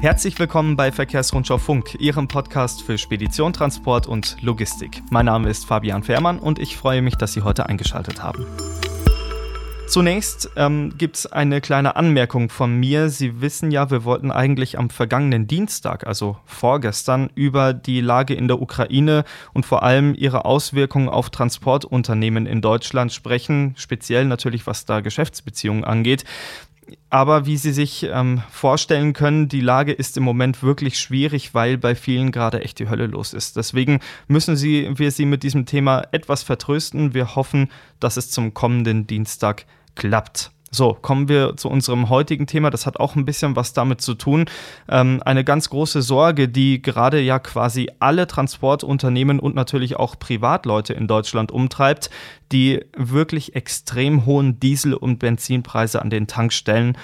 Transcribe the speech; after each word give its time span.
Herzlich 0.00 0.38
willkommen 0.38 0.76
bei 0.76 0.92
Verkehrsrundschau 0.92 1.56
Funk, 1.56 1.96
Ihrem 1.98 2.28
Podcast 2.28 2.82
für 2.82 2.98
Spedition, 2.98 3.54
Transport 3.54 4.06
und 4.06 4.36
Logistik. 4.42 5.02
Mein 5.10 5.24
Name 5.24 5.48
ist 5.48 5.64
Fabian 5.64 6.02
Fehrmann 6.02 6.38
und 6.38 6.58
ich 6.58 6.76
freue 6.76 7.00
mich, 7.00 7.16
dass 7.16 7.32
Sie 7.32 7.40
heute 7.40 7.66
eingeschaltet 7.66 8.22
haben. 8.22 8.46
Zunächst 9.88 10.50
ähm, 10.56 10.92
gibt 10.98 11.16
es 11.16 11.26
eine 11.26 11.60
kleine 11.60 11.96
Anmerkung 11.96 12.50
von 12.50 12.74
mir. 12.74 13.08
Sie 13.08 13.40
wissen 13.40 13.70
ja, 13.70 13.90
wir 13.90 14.04
wollten 14.04 14.30
eigentlich 14.30 14.78
am 14.78 14.90
vergangenen 14.90 15.46
Dienstag, 15.46 16.06
also 16.06 16.36
vorgestern, 16.44 17.30
über 17.34 17.72
die 17.72 18.00
Lage 18.00 18.34
in 18.34 18.48
der 18.48 18.60
Ukraine 18.60 19.24
und 19.54 19.64
vor 19.64 19.82
allem 19.82 20.14
ihre 20.14 20.44
Auswirkungen 20.44 21.08
auf 21.08 21.30
Transportunternehmen 21.30 22.46
in 22.46 22.60
Deutschland 22.60 23.12
sprechen, 23.12 23.74
speziell 23.78 24.26
natürlich 24.26 24.66
was 24.66 24.84
da 24.84 25.00
Geschäftsbeziehungen 25.00 25.84
angeht. 25.84 26.24
Aber 27.10 27.46
wie 27.46 27.56
Sie 27.56 27.72
sich 27.72 28.04
ähm, 28.04 28.42
vorstellen 28.50 29.12
können, 29.12 29.48
die 29.48 29.60
Lage 29.60 29.92
ist 29.92 30.16
im 30.16 30.22
Moment 30.22 30.62
wirklich 30.62 30.98
schwierig, 30.98 31.54
weil 31.54 31.78
bei 31.78 31.94
vielen 31.94 32.30
gerade 32.32 32.62
echt 32.62 32.78
die 32.78 32.88
Hölle 32.88 33.06
los 33.06 33.32
ist. 33.32 33.56
Deswegen 33.56 34.00
müssen 34.28 34.56
Sie, 34.56 34.88
wir 34.94 35.10
Sie 35.10 35.24
mit 35.24 35.42
diesem 35.42 35.66
Thema 35.66 36.04
etwas 36.12 36.42
vertrösten. 36.42 37.14
Wir 37.14 37.34
hoffen, 37.34 37.70
dass 38.00 38.16
es 38.16 38.30
zum 38.30 38.54
kommenden 38.54 39.06
Dienstag 39.06 39.66
klappt. 39.94 40.50
So, 40.76 40.92
kommen 40.92 41.30
wir 41.30 41.56
zu 41.56 41.70
unserem 41.70 42.10
heutigen 42.10 42.46
Thema. 42.46 42.68
Das 42.68 42.84
hat 42.84 43.00
auch 43.00 43.16
ein 43.16 43.24
bisschen 43.24 43.56
was 43.56 43.72
damit 43.72 44.02
zu 44.02 44.12
tun. 44.12 44.44
Ähm, 44.90 45.22
eine 45.24 45.42
ganz 45.42 45.70
große 45.70 46.02
Sorge, 46.02 46.50
die 46.50 46.82
gerade 46.82 47.18
ja 47.18 47.38
quasi 47.38 47.88
alle 47.98 48.26
Transportunternehmen 48.26 49.40
und 49.40 49.54
natürlich 49.54 49.96
auch 49.96 50.18
Privatleute 50.18 50.92
in 50.92 51.08
Deutschland 51.08 51.50
umtreibt, 51.50 52.10
die 52.52 52.84
wirklich 52.94 53.56
extrem 53.56 54.26
hohen 54.26 54.60
Diesel- 54.60 54.92
und 54.92 55.18
Benzinpreise 55.18 56.02
an 56.02 56.10
den 56.10 56.26
Tankstellen 56.26 56.98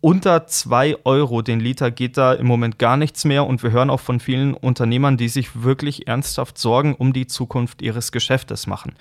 unter 0.00 0.48
2 0.48 0.96
Euro 1.04 1.42
den 1.42 1.60
Liter 1.60 1.92
geht 1.92 2.16
da 2.16 2.32
im 2.32 2.46
Moment 2.46 2.80
gar 2.80 2.96
nichts 2.96 3.24
mehr 3.24 3.46
und 3.46 3.62
wir 3.62 3.70
hören 3.70 3.88
auch 3.88 4.00
von 4.00 4.18
vielen 4.18 4.52
Unternehmern, 4.52 5.16
die 5.16 5.28
sich 5.28 5.62
wirklich 5.62 6.08
ernsthaft 6.08 6.58
Sorgen 6.58 6.96
um 6.96 7.12
die 7.12 7.28
Zukunft 7.28 7.82
ihres 7.82 8.10
Geschäftes 8.10 8.66
machen. 8.66 8.96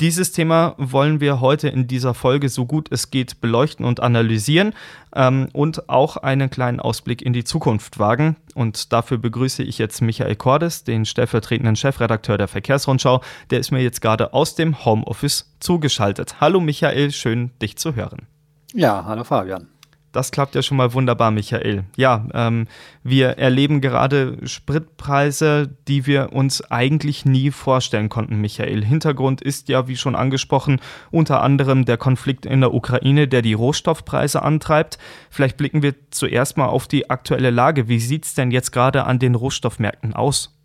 Dieses 0.00 0.30
Thema 0.30 0.76
wollen 0.78 1.18
wir 1.18 1.40
heute 1.40 1.68
in 1.68 1.88
dieser 1.88 2.14
Folge 2.14 2.48
so 2.48 2.66
gut 2.66 2.86
es 2.92 3.10
geht 3.10 3.40
beleuchten 3.40 3.84
und 3.84 3.98
analysieren 3.98 4.72
ähm, 5.12 5.48
und 5.52 5.88
auch 5.88 6.16
einen 6.16 6.50
kleinen 6.50 6.78
Ausblick 6.78 7.20
in 7.20 7.32
die 7.32 7.42
Zukunft 7.42 7.98
wagen. 7.98 8.36
Und 8.54 8.92
dafür 8.92 9.18
begrüße 9.18 9.64
ich 9.64 9.78
jetzt 9.78 10.00
Michael 10.00 10.36
Cordes, 10.36 10.84
den 10.84 11.04
stellvertretenden 11.04 11.74
Chefredakteur 11.74 12.38
der 12.38 12.46
Verkehrsrundschau. 12.46 13.22
Der 13.50 13.58
ist 13.58 13.72
mir 13.72 13.82
jetzt 13.82 14.00
gerade 14.00 14.32
aus 14.34 14.54
dem 14.54 14.84
Homeoffice 14.84 15.52
zugeschaltet. 15.58 16.40
Hallo 16.40 16.60
Michael, 16.60 17.10
schön 17.10 17.50
dich 17.60 17.76
zu 17.76 17.96
hören. 17.96 18.28
Ja, 18.74 19.04
hallo 19.04 19.24
Fabian. 19.24 19.66
Das 20.12 20.30
klappt 20.30 20.54
ja 20.54 20.62
schon 20.62 20.78
mal 20.78 20.94
wunderbar, 20.94 21.30
Michael. 21.30 21.84
Ja, 21.96 22.26
ähm, 22.32 22.66
wir 23.02 23.38
erleben 23.38 23.80
gerade 23.80 24.38
Spritpreise, 24.44 25.68
die 25.86 26.06
wir 26.06 26.32
uns 26.32 26.62
eigentlich 26.70 27.26
nie 27.26 27.50
vorstellen 27.50 28.08
konnten, 28.08 28.40
Michael. 28.40 28.84
Hintergrund 28.84 29.42
ist 29.42 29.68
ja, 29.68 29.86
wie 29.86 29.96
schon 29.96 30.14
angesprochen, 30.14 30.80
unter 31.10 31.42
anderem 31.42 31.84
der 31.84 31.98
Konflikt 31.98 32.46
in 32.46 32.60
der 32.60 32.72
Ukraine, 32.72 33.28
der 33.28 33.42
die 33.42 33.52
Rohstoffpreise 33.52 34.42
antreibt. 34.42 34.98
Vielleicht 35.30 35.58
blicken 35.58 35.82
wir 35.82 35.94
zuerst 36.10 36.56
mal 36.56 36.66
auf 36.66 36.88
die 36.88 37.10
aktuelle 37.10 37.50
Lage. 37.50 37.88
Wie 37.88 38.00
sieht 38.00 38.24
es 38.24 38.34
denn 38.34 38.50
jetzt 38.50 38.72
gerade 38.72 39.04
an 39.04 39.18
den 39.18 39.34
Rohstoffmärkten 39.34 40.14
aus? 40.14 40.57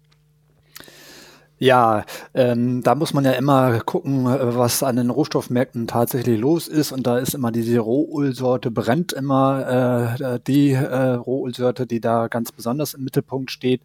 Ja, 1.64 2.04
ähm, 2.34 2.84
da 2.84 2.94
muss 2.94 3.14
man 3.14 3.24
ja 3.24 3.32
immer 3.32 3.80
gucken, 3.80 4.26
äh, 4.26 4.54
was 4.54 4.84
an 4.84 4.98
den 4.98 5.10
Rohstoffmärkten 5.10 5.88
tatsächlich 5.88 6.38
los 6.38 6.68
ist. 6.68 6.92
Und 6.92 7.08
da 7.08 7.20
ist 7.20 7.34
immer 7.34 7.54
diese 7.54 7.80
Rohölsorte 7.80 8.70
brennt 8.70 9.14
immer 9.14 10.18
äh, 10.20 10.40
die 10.46 10.72
äh, 10.72 11.12
Rohölsorte, 11.12 11.88
die 11.88 12.02
da 12.02 12.28
ganz 12.28 12.52
besonders 12.52 12.96
im 12.96 13.06
Mittelpunkt 13.06 13.50
steht. 13.50 13.80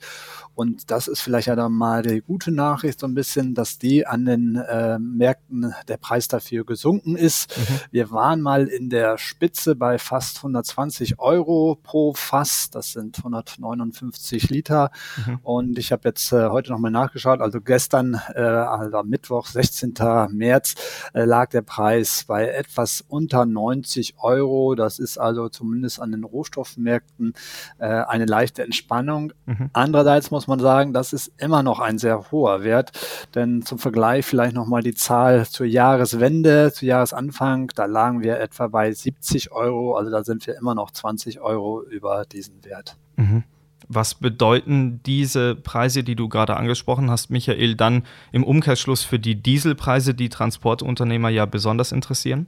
Und 0.56 0.90
das 0.90 1.06
ist 1.06 1.20
vielleicht 1.20 1.46
ja 1.46 1.54
dann 1.54 1.70
mal 1.70 2.02
die 2.02 2.20
gute 2.20 2.50
Nachricht 2.50 2.98
so 2.98 3.06
ein 3.06 3.14
bisschen, 3.14 3.54
dass 3.54 3.78
die 3.78 4.04
an 4.08 4.24
den 4.24 4.56
äh, 4.56 4.98
Märkten 4.98 5.72
der 5.86 5.98
Preis 5.98 6.26
dafür 6.26 6.64
gesunken 6.64 7.14
ist. 7.14 7.56
Mhm. 7.56 7.74
Wir 7.92 8.10
waren 8.10 8.40
mal 8.40 8.66
in 8.66 8.90
der 8.90 9.18
Spitze 9.18 9.76
bei 9.76 9.98
fast 9.98 10.38
120 10.38 11.20
Euro 11.20 11.78
pro 11.80 12.12
Fass. 12.12 12.70
Das 12.70 12.90
sind 12.90 13.18
159 13.18 14.50
Liter. 14.50 14.90
Mhm. 15.24 15.38
Und 15.44 15.78
ich 15.78 15.92
habe 15.92 16.08
jetzt 16.08 16.32
äh, 16.32 16.48
heute 16.48 16.72
nochmal 16.72 16.90
nachgeschaut. 16.90 17.40
Also 17.40 17.60
gestern, 17.68 18.20
äh, 18.34 18.40
also 18.40 19.04
Mittwoch, 19.04 19.46
16. 19.46 19.94
März, 20.30 20.74
äh, 21.14 21.24
lag 21.24 21.50
der 21.50 21.62
Preis 21.62 22.24
bei 22.26 22.48
etwas 22.48 23.04
unter 23.06 23.46
90 23.46 24.14
Euro. 24.18 24.74
Das 24.74 24.98
ist 24.98 25.18
also 25.18 25.48
zumindest 25.48 26.00
an 26.00 26.10
den 26.10 26.24
Rohstoffmärkten 26.24 27.34
äh, 27.78 27.86
eine 27.86 28.24
leichte 28.24 28.64
Entspannung. 28.64 29.32
Mhm. 29.46 29.70
Andererseits 29.72 30.32
muss 30.32 30.48
man 30.48 30.58
sagen, 30.58 30.92
das 30.92 31.12
ist 31.12 31.30
immer 31.36 31.62
noch 31.62 31.78
ein 31.78 31.98
sehr 31.98 32.32
hoher 32.32 32.64
Wert. 32.64 32.90
Denn 33.36 33.62
zum 33.62 33.78
Vergleich 33.78 34.26
vielleicht 34.26 34.56
nochmal 34.56 34.82
die 34.82 34.94
Zahl 34.94 35.46
zur 35.46 35.66
Jahreswende, 35.66 36.72
zu 36.72 36.86
Jahresanfang, 36.86 37.70
da 37.76 37.84
lagen 37.84 38.22
wir 38.22 38.40
etwa 38.40 38.66
bei 38.66 38.92
70 38.92 39.52
Euro. 39.52 39.96
Also 39.96 40.10
da 40.10 40.24
sind 40.24 40.46
wir 40.46 40.56
immer 40.56 40.74
noch 40.74 40.90
20 40.90 41.40
Euro 41.40 41.84
über 41.84 42.24
diesen 42.24 42.64
Wert. 42.64 42.96
Mhm. 43.16 43.44
Was 43.88 44.14
bedeuten 44.14 45.00
diese 45.04 45.54
Preise, 45.54 46.04
die 46.04 46.14
du 46.14 46.28
gerade 46.28 46.56
angesprochen 46.56 47.10
hast, 47.10 47.30
Michael, 47.30 47.74
dann 47.74 48.02
im 48.32 48.44
Umkehrschluss 48.44 49.02
für 49.02 49.18
die 49.18 49.34
Dieselpreise, 49.34 50.14
die 50.14 50.28
Transportunternehmer 50.28 51.30
ja 51.30 51.46
besonders 51.46 51.92
interessieren? 51.92 52.46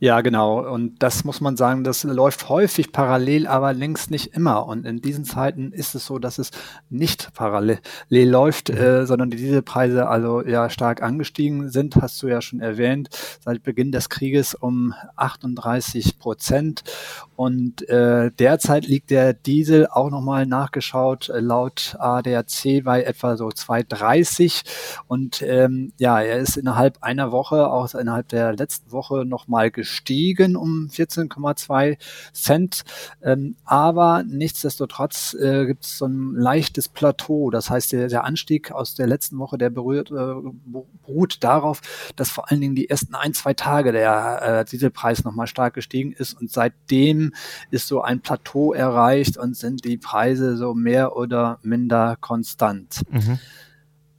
Ja, 0.00 0.20
genau. 0.20 0.60
Und 0.68 1.02
das 1.02 1.24
muss 1.24 1.40
man 1.40 1.56
sagen, 1.56 1.84
das 1.84 2.04
läuft 2.04 2.48
häufig 2.48 2.92
parallel, 2.92 3.46
aber 3.46 3.72
längst 3.72 4.10
nicht 4.10 4.34
immer. 4.34 4.66
Und 4.66 4.86
in 4.86 5.00
diesen 5.00 5.24
Zeiten 5.24 5.72
ist 5.72 5.94
es 5.94 6.06
so, 6.06 6.18
dass 6.18 6.38
es 6.38 6.50
nicht 6.90 7.32
parallel 7.34 7.78
läuft, 8.10 8.70
mhm. 8.70 8.76
äh, 8.76 9.06
sondern 9.06 9.30
die 9.30 9.36
Dieselpreise 9.36 10.08
also 10.08 10.42
ja 10.42 10.68
stark 10.68 11.02
angestiegen 11.02 11.70
sind, 11.70 11.96
hast 11.96 12.22
du 12.22 12.28
ja 12.28 12.40
schon 12.40 12.60
erwähnt, 12.60 13.08
seit 13.40 13.62
Beginn 13.62 13.92
des 13.92 14.08
Krieges 14.08 14.54
um 14.54 14.94
38 15.16 16.18
Prozent. 16.18 16.82
Und 17.36 17.88
äh, 17.88 18.30
derzeit 18.32 18.86
liegt 18.86 19.10
der 19.10 19.32
Diesel 19.32 19.86
auch 19.88 20.10
nochmal 20.10 20.46
nachgeschaut, 20.46 21.28
äh, 21.28 21.40
laut 21.40 21.96
ADAC 21.98 22.82
bei 22.84 23.02
etwa 23.02 23.36
so 23.36 23.48
2,30. 23.48 24.62
Und 25.06 25.42
ähm, 25.42 25.92
ja, 25.98 26.20
er 26.20 26.38
ist 26.38 26.56
innerhalb 26.56 27.02
einer 27.02 27.32
Woche, 27.32 27.70
auch 27.70 27.94
innerhalb 27.94 28.28
der 28.28 28.54
letzten 28.54 28.92
Woche 28.92 29.24
nochmal 29.24 29.70
gestiegen 29.70 29.83
um 30.56 30.88
14,2 30.88 31.98
Cent. 32.32 32.84
Ähm, 33.22 33.56
aber 33.64 34.24
nichtsdestotrotz 34.26 35.34
äh, 35.34 35.66
gibt 35.66 35.84
es 35.84 35.98
so 35.98 36.06
ein 36.06 36.34
leichtes 36.34 36.88
Plateau. 36.88 37.50
Das 37.50 37.70
heißt, 37.70 37.92
der, 37.92 38.08
der 38.08 38.24
Anstieg 38.24 38.72
aus 38.72 38.94
der 38.94 39.06
letzten 39.06 39.38
Woche, 39.38 39.58
der 39.58 39.70
berührt, 39.70 40.10
äh, 40.10 40.34
beruht 41.04 41.42
darauf, 41.42 41.80
dass 42.16 42.30
vor 42.30 42.50
allen 42.50 42.60
Dingen 42.60 42.74
die 42.74 42.88
ersten 42.88 43.14
ein, 43.14 43.34
zwei 43.34 43.54
Tage 43.54 43.92
der 43.92 44.42
äh, 44.42 44.64
Dieselpreis 44.64 45.24
nochmal 45.24 45.46
stark 45.46 45.74
gestiegen 45.74 46.12
ist 46.12 46.34
und 46.34 46.50
seitdem 46.50 47.32
ist 47.70 47.88
so 47.88 48.02
ein 48.02 48.20
Plateau 48.20 48.72
erreicht 48.72 49.36
und 49.36 49.56
sind 49.56 49.84
die 49.84 49.98
Preise 49.98 50.56
so 50.56 50.74
mehr 50.74 51.16
oder 51.16 51.58
minder 51.62 52.16
konstant. 52.20 53.02
Mhm. 53.10 53.38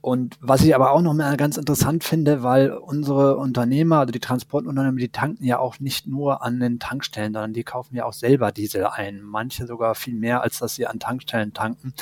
Und 0.06 0.38
was 0.40 0.62
ich 0.62 0.72
aber 0.72 0.92
auch 0.92 1.02
noch 1.02 1.14
mal 1.14 1.36
ganz 1.36 1.56
interessant 1.56 2.04
finde, 2.04 2.44
weil 2.44 2.70
unsere 2.70 3.38
Unternehmer, 3.38 3.98
also 3.98 4.12
die 4.12 4.20
Transportunternehmen, 4.20 4.98
die 4.98 5.08
tanken 5.08 5.42
ja 5.42 5.58
auch 5.58 5.80
nicht 5.80 6.06
nur 6.06 6.44
an 6.44 6.60
den 6.60 6.78
Tankstellen, 6.78 7.32
sondern 7.32 7.54
die 7.54 7.64
kaufen 7.64 7.96
ja 7.96 8.04
auch 8.04 8.12
selber 8.12 8.52
Diesel 8.52 8.86
ein. 8.86 9.20
Manche 9.20 9.66
sogar 9.66 9.96
viel 9.96 10.14
mehr, 10.14 10.42
als 10.44 10.60
dass 10.60 10.76
sie 10.76 10.86
an 10.86 11.00
Tankstellen 11.00 11.54
tanken. 11.54 11.92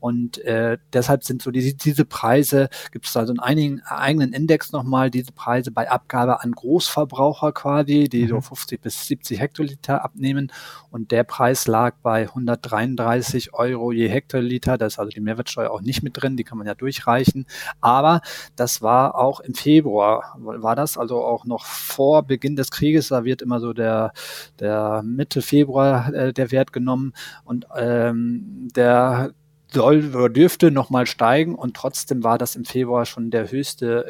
Und 0.00 0.38
äh, 0.46 0.78
deshalb 0.94 1.24
sind 1.24 1.42
so 1.42 1.50
diese, 1.50 1.74
diese 1.74 2.06
Preise, 2.06 2.70
gibt 2.90 3.04
es 3.04 3.14
also 3.18 3.32
einen 3.32 3.40
einigen, 3.40 3.82
eigenen 3.82 4.32
Index 4.32 4.72
nochmal, 4.72 5.10
diese 5.10 5.32
Preise 5.32 5.70
bei 5.70 5.90
Abgabe 5.90 6.42
an 6.42 6.52
Großverbraucher 6.52 7.52
quasi, 7.52 8.08
die 8.08 8.22
mhm. 8.22 8.28
so 8.28 8.40
50 8.40 8.80
bis 8.80 9.04
70 9.04 9.38
Hektoliter 9.38 10.02
abnehmen. 10.02 10.50
Und 10.90 11.10
der 11.10 11.24
Preis 11.24 11.66
lag 11.66 11.96
bei 12.02 12.22
133 12.22 13.52
Euro 13.52 13.92
je 13.92 14.08
Hektoliter. 14.08 14.78
Da 14.78 14.86
ist 14.86 14.98
also 14.98 15.10
die 15.10 15.20
Mehrwertsteuer 15.20 15.70
auch 15.70 15.82
nicht 15.82 16.02
mit 16.02 16.16
drin, 16.16 16.38
die 16.38 16.44
kann 16.44 16.56
man 16.56 16.66
ja 16.66 16.74
durchreichen. 16.74 17.41
Aber 17.80 18.20
das 18.56 18.82
war 18.82 19.16
auch 19.16 19.40
im 19.40 19.54
Februar, 19.54 20.36
war 20.38 20.76
das 20.76 20.98
also 20.98 21.24
auch 21.24 21.44
noch 21.44 21.64
vor 21.64 22.22
Beginn 22.22 22.56
des 22.56 22.70
Krieges. 22.70 23.08
Da 23.08 23.24
wird 23.24 23.42
immer 23.42 23.60
so 23.60 23.72
der, 23.72 24.12
der 24.58 25.02
Mitte 25.04 25.42
Februar 25.42 26.12
äh, 26.12 26.32
der 26.32 26.50
Wert 26.50 26.72
genommen 26.72 27.12
und 27.44 27.66
ähm, 27.76 28.68
der 28.74 29.32
soll 29.72 30.14
oder 30.14 30.28
dürfte 30.28 30.70
nochmal 30.70 31.06
steigen 31.06 31.54
und 31.54 31.74
trotzdem 31.74 32.22
war 32.22 32.38
das 32.38 32.56
im 32.56 32.64
Februar 32.64 33.06
schon 33.06 33.30
der 33.30 33.50
höchste 33.50 34.06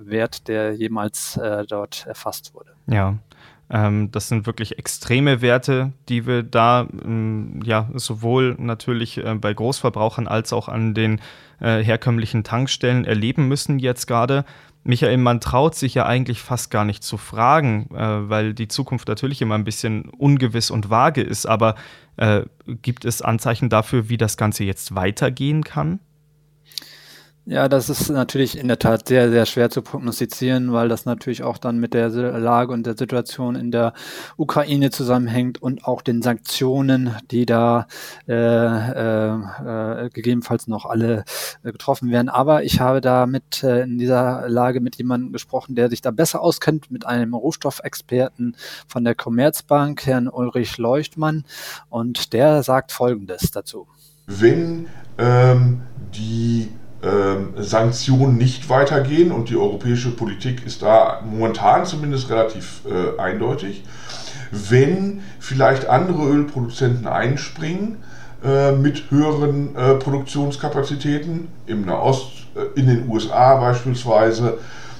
äh, 0.00 0.10
Wert, 0.10 0.48
der 0.48 0.74
jemals 0.74 1.36
äh, 1.36 1.64
dort 1.66 2.06
erfasst 2.06 2.54
wurde. 2.54 2.70
Ja, 2.86 3.18
Ähm, 3.70 4.10
das 4.12 4.28
sind 4.28 4.46
wirklich 4.46 4.78
extreme 4.78 5.40
Werte, 5.40 5.92
die 6.08 6.26
wir 6.26 6.42
da 6.42 6.86
ähm, 7.02 7.60
ja 7.64 7.88
sowohl 7.94 8.56
natürlich 8.58 9.16
äh, 9.18 9.34
bei 9.34 9.54
Großverbrauchern 9.54 10.28
als 10.28 10.52
auch 10.52 10.68
an 10.68 10.92
den 10.92 11.20
äh, 11.60 11.82
herkömmlichen 11.82 12.44
Tankstellen 12.44 13.04
erleben 13.04 13.48
müssen 13.48 13.78
jetzt 13.78 14.06
gerade. 14.06 14.44
Michael, 14.84 15.16
man 15.16 15.40
traut 15.40 15.74
sich 15.74 15.94
ja 15.94 16.04
eigentlich 16.04 16.40
fast 16.40 16.70
gar 16.70 16.84
nicht 16.84 17.02
zu 17.02 17.16
fragen, 17.16 17.88
äh, 17.94 18.28
weil 18.28 18.52
die 18.52 18.68
Zukunft 18.68 19.08
natürlich 19.08 19.40
immer 19.40 19.54
ein 19.54 19.64
bisschen 19.64 20.10
ungewiss 20.10 20.70
und 20.70 20.90
vage 20.90 21.22
ist. 21.22 21.46
Aber 21.46 21.74
äh, 22.18 22.42
gibt 22.66 23.06
es 23.06 23.22
Anzeichen 23.22 23.70
dafür, 23.70 24.10
wie 24.10 24.18
das 24.18 24.36
Ganze 24.36 24.64
jetzt 24.64 24.94
weitergehen 24.94 25.64
kann? 25.64 26.00
Ja, 27.46 27.68
das 27.68 27.90
ist 27.90 28.08
natürlich 28.08 28.56
in 28.56 28.68
der 28.68 28.78
Tat 28.78 29.06
sehr, 29.06 29.30
sehr 29.30 29.44
schwer 29.44 29.68
zu 29.68 29.82
prognostizieren, 29.82 30.72
weil 30.72 30.88
das 30.88 31.04
natürlich 31.04 31.42
auch 31.42 31.58
dann 31.58 31.78
mit 31.78 31.92
der 31.92 32.08
Lage 32.08 32.72
und 32.72 32.86
der 32.86 32.96
Situation 32.96 33.54
in 33.54 33.70
der 33.70 33.92
Ukraine 34.38 34.90
zusammenhängt 34.90 35.60
und 35.60 35.84
auch 35.84 36.00
den 36.00 36.22
Sanktionen, 36.22 37.14
die 37.30 37.44
da 37.44 37.86
äh, 38.26 38.32
äh, 38.32 40.06
äh, 40.06 40.08
gegebenenfalls 40.08 40.68
noch 40.68 40.86
alle 40.86 41.26
äh, 41.62 41.72
getroffen 41.72 42.10
werden. 42.10 42.30
Aber 42.30 42.64
ich 42.64 42.80
habe 42.80 43.02
da 43.02 43.26
mit 43.26 43.62
äh, 43.62 43.82
in 43.82 43.98
dieser 43.98 44.48
Lage 44.48 44.80
mit 44.80 44.96
jemandem 44.96 45.30
gesprochen, 45.30 45.74
der 45.74 45.90
sich 45.90 46.00
da 46.00 46.12
besser 46.12 46.40
auskennt, 46.40 46.90
mit 46.90 47.04
einem 47.04 47.34
Rohstoffexperten 47.34 48.56
von 48.88 49.04
der 49.04 49.14
Commerzbank, 49.14 50.06
Herrn 50.06 50.28
Ulrich 50.28 50.78
Leuchtmann, 50.78 51.44
und 51.90 52.32
der 52.32 52.62
sagt 52.62 52.90
Folgendes 52.90 53.50
dazu. 53.50 53.86
Wenn 54.26 54.86
ähm, 55.18 55.82
die 56.14 56.70
Sanktionen 57.58 58.38
nicht 58.38 58.68
weitergehen 58.68 59.30
und 59.30 59.50
die 59.50 59.56
europäische 59.56 60.10
Politik 60.10 60.64
ist 60.64 60.82
da 60.82 61.20
momentan 61.24 61.84
zumindest 61.84 62.30
relativ 62.30 62.80
äh, 62.86 63.20
eindeutig. 63.20 63.84
Wenn 64.50 65.20
vielleicht 65.38 65.86
andere 65.86 66.22
Ölproduzenten 66.24 67.06
einspringen 67.06 67.98
äh, 68.44 68.72
mit 68.72 69.10
höheren 69.10 69.74
äh, 69.74 69.94
Produktionskapazitäten 69.94 71.48
im 71.66 71.86
Nahost, 71.86 72.46
äh, 72.54 72.78
in 72.78 72.86
den 72.86 73.08
USA 73.08 73.56
beispielsweise, 73.56 74.58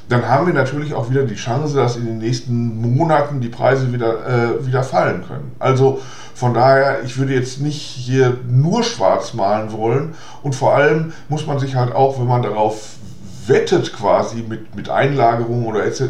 dann 0.08 0.28
haben 0.28 0.46
wir 0.46 0.54
natürlich 0.54 0.94
auch 0.94 1.10
wieder 1.10 1.22
die 1.22 1.34
Chance, 1.34 1.76
dass 1.76 1.96
in 1.96 2.04
den 2.04 2.18
nächsten 2.18 2.80
Monaten 2.96 3.40
die 3.40 3.48
Preise 3.48 3.92
wieder, 3.92 4.26
äh, 4.26 4.66
wieder 4.66 4.82
fallen 4.82 5.24
können. 5.26 5.52
Also 5.58 6.00
von 6.34 6.52
daher, 6.52 7.02
ich 7.04 7.16
würde 7.16 7.32
jetzt 7.32 7.60
nicht 7.60 7.80
hier 7.80 8.36
nur 8.46 8.82
schwarz 8.82 9.34
malen 9.34 9.72
wollen 9.72 10.14
und 10.42 10.54
vor 10.54 10.74
allem 10.74 11.12
muss 11.28 11.46
man 11.46 11.58
sich 11.58 11.76
halt 11.76 11.94
auch, 11.94 12.18
wenn 12.18 12.26
man 12.26 12.42
darauf 12.42 12.96
wettet 13.46 13.92
quasi 13.92 14.44
mit, 14.46 14.74
mit 14.74 14.88
Einlagerungen 14.88 15.66
oder 15.66 15.84
etc., 15.84 16.02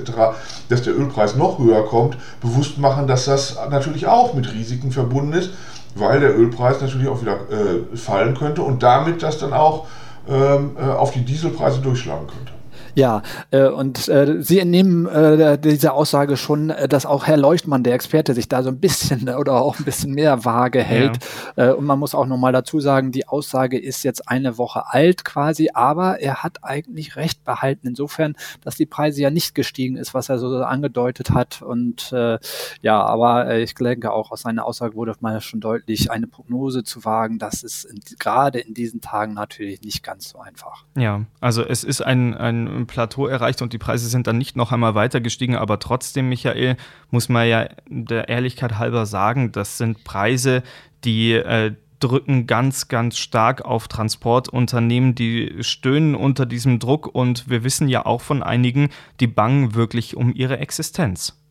dass 0.68 0.82
der 0.82 0.96
Ölpreis 0.96 1.36
noch 1.36 1.58
höher 1.58 1.84
kommt, 1.84 2.16
bewusst 2.40 2.78
machen, 2.78 3.06
dass 3.06 3.26
das 3.26 3.58
natürlich 3.70 4.06
auch 4.06 4.34
mit 4.34 4.52
Risiken 4.52 4.92
verbunden 4.92 5.32
ist, 5.32 5.50
weil 5.94 6.20
der 6.20 6.36
Ölpreis 6.36 6.80
natürlich 6.80 7.08
auch 7.08 7.20
wieder 7.20 7.34
äh, 7.50 7.96
fallen 7.96 8.36
könnte 8.36 8.62
und 8.62 8.82
damit 8.82 9.22
das 9.22 9.38
dann 9.38 9.52
auch 9.52 9.86
ähm, 10.28 10.76
äh, 10.78 10.84
auf 10.84 11.10
die 11.10 11.24
Dieselpreise 11.24 11.80
durchschlagen 11.80 12.26
könnte. 12.26 12.53
Ja, 12.94 13.22
äh, 13.50 13.66
und 13.66 14.08
äh, 14.08 14.42
Sie 14.42 14.58
entnehmen 14.58 15.06
äh, 15.06 15.58
dieser 15.58 15.94
Aussage 15.94 16.36
schon, 16.36 16.70
äh, 16.70 16.88
dass 16.88 17.06
auch 17.06 17.26
Herr 17.26 17.36
Leuchtmann, 17.36 17.82
der 17.82 17.94
Experte, 17.94 18.34
sich 18.34 18.48
da 18.48 18.62
so 18.62 18.70
ein 18.70 18.78
bisschen 18.78 19.28
oder 19.28 19.54
auch 19.54 19.78
ein 19.78 19.84
bisschen 19.84 20.14
mehr 20.14 20.44
vage 20.44 20.82
hält. 20.82 21.18
Ja. 21.56 21.70
Äh, 21.70 21.72
und 21.72 21.84
man 21.84 21.98
muss 21.98 22.14
auch 22.14 22.26
nochmal 22.26 22.52
dazu 22.52 22.80
sagen, 22.80 23.10
die 23.10 23.26
Aussage 23.26 23.78
ist 23.78 24.04
jetzt 24.04 24.28
eine 24.28 24.58
Woche 24.58 24.84
alt 24.92 25.24
quasi, 25.24 25.70
aber 25.74 26.20
er 26.20 26.42
hat 26.42 26.58
eigentlich 26.62 27.16
recht 27.16 27.44
behalten 27.44 27.88
insofern, 27.88 28.36
dass 28.62 28.76
die 28.76 28.86
Preise 28.86 29.22
ja 29.22 29.30
nicht 29.30 29.54
gestiegen 29.54 29.96
ist, 29.96 30.14
was 30.14 30.28
er 30.28 30.38
so 30.38 30.56
angedeutet 30.62 31.30
hat. 31.30 31.62
Und 31.62 32.12
äh, 32.12 32.38
ja, 32.82 33.02
aber 33.02 33.48
äh, 33.48 33.62
ich 33.62 33.74
denke 33.74 34.12
auch 34.12 34.30
aus 34.30 34.42
seiner 34.42 34.64
Aussage 34.64 34.94
wurde 34.94 35.14
mal 35.20 35.40
schon 35.40 35.60
deutlich, 35.60 36.10
eine 36.10 36.26
Prognose 36.26 36.84
zu 36.84 37.04
wagen, 37.04 37.38
das 37.38 37.62
ist 37.62 37.88
gerade 38.18 38.60
in 38.60 38.74
diesen 38.74 39.00
Tagen 39.00 39.34
natürlich 39.34 39.82
nicht 39.82 40.02
ganz 40.02 40.28
so 40.28 40.38
einfach. 40.38 40.84
Ja, 40.96 41.22
also 41.40 41.64
es 41.64 41.84
ist 41.84 42.00
ein, 42.00 42.34
ein 42.34 42.83
Plateau 42.86 43.26
erreicht 43.26 43.62
und 43.62 43.72
die 43.72 43.78
Preise 43.78 44.08
sind 44.08 44.26
dann 44.26 44.38
nicht 44.38 44.56
noch 44.56 44.72
einmal 44.72 44.94
weiter 44.94 45.20
gestiegen. 45.20 45.56
Aber 45.56 45.78
trotzdem, 45.78 46.28
Michael, 46.28 46.76
muss 47.10 47.28
man 47.28 47.48
ja 47.48 47.68
der 47.88 48.28
Ehrlichkeit 48.28 48.78
halber 48.78 49.06
sagen, 49.06 49.52
das 49.52 49.78
sind 49.78 50.04
Preise, 50.04 50.62
die 51.04 51.32
äh, 51.32 51.72
drücken 52.00 52.46
ganz, 52.46 52.88
ganz 52.88 53.18
stark 53.18 53.64
auf 53.64 53.88
Transportunternehmen, 53.88 55.14
die 55.14 55.56
stöhnen 55.60 56.14
unter 56.14 56.44
diesem 56.44 56.78
Druck 56.78 57.06
und 57.06 57.48
wir 57.48 57.64
wissen 57.64 57.88
ja 57.88 58.04
auch 58.04 58.20
von 58.20 58.42
einigen, 58.42 58.90
die 59.20 59.26
bangen 59.26 59.74
wirklich 59.74 60.16
um 60.16 60.34
ihre 60.34 60.58
Existenz. 60.58 61.43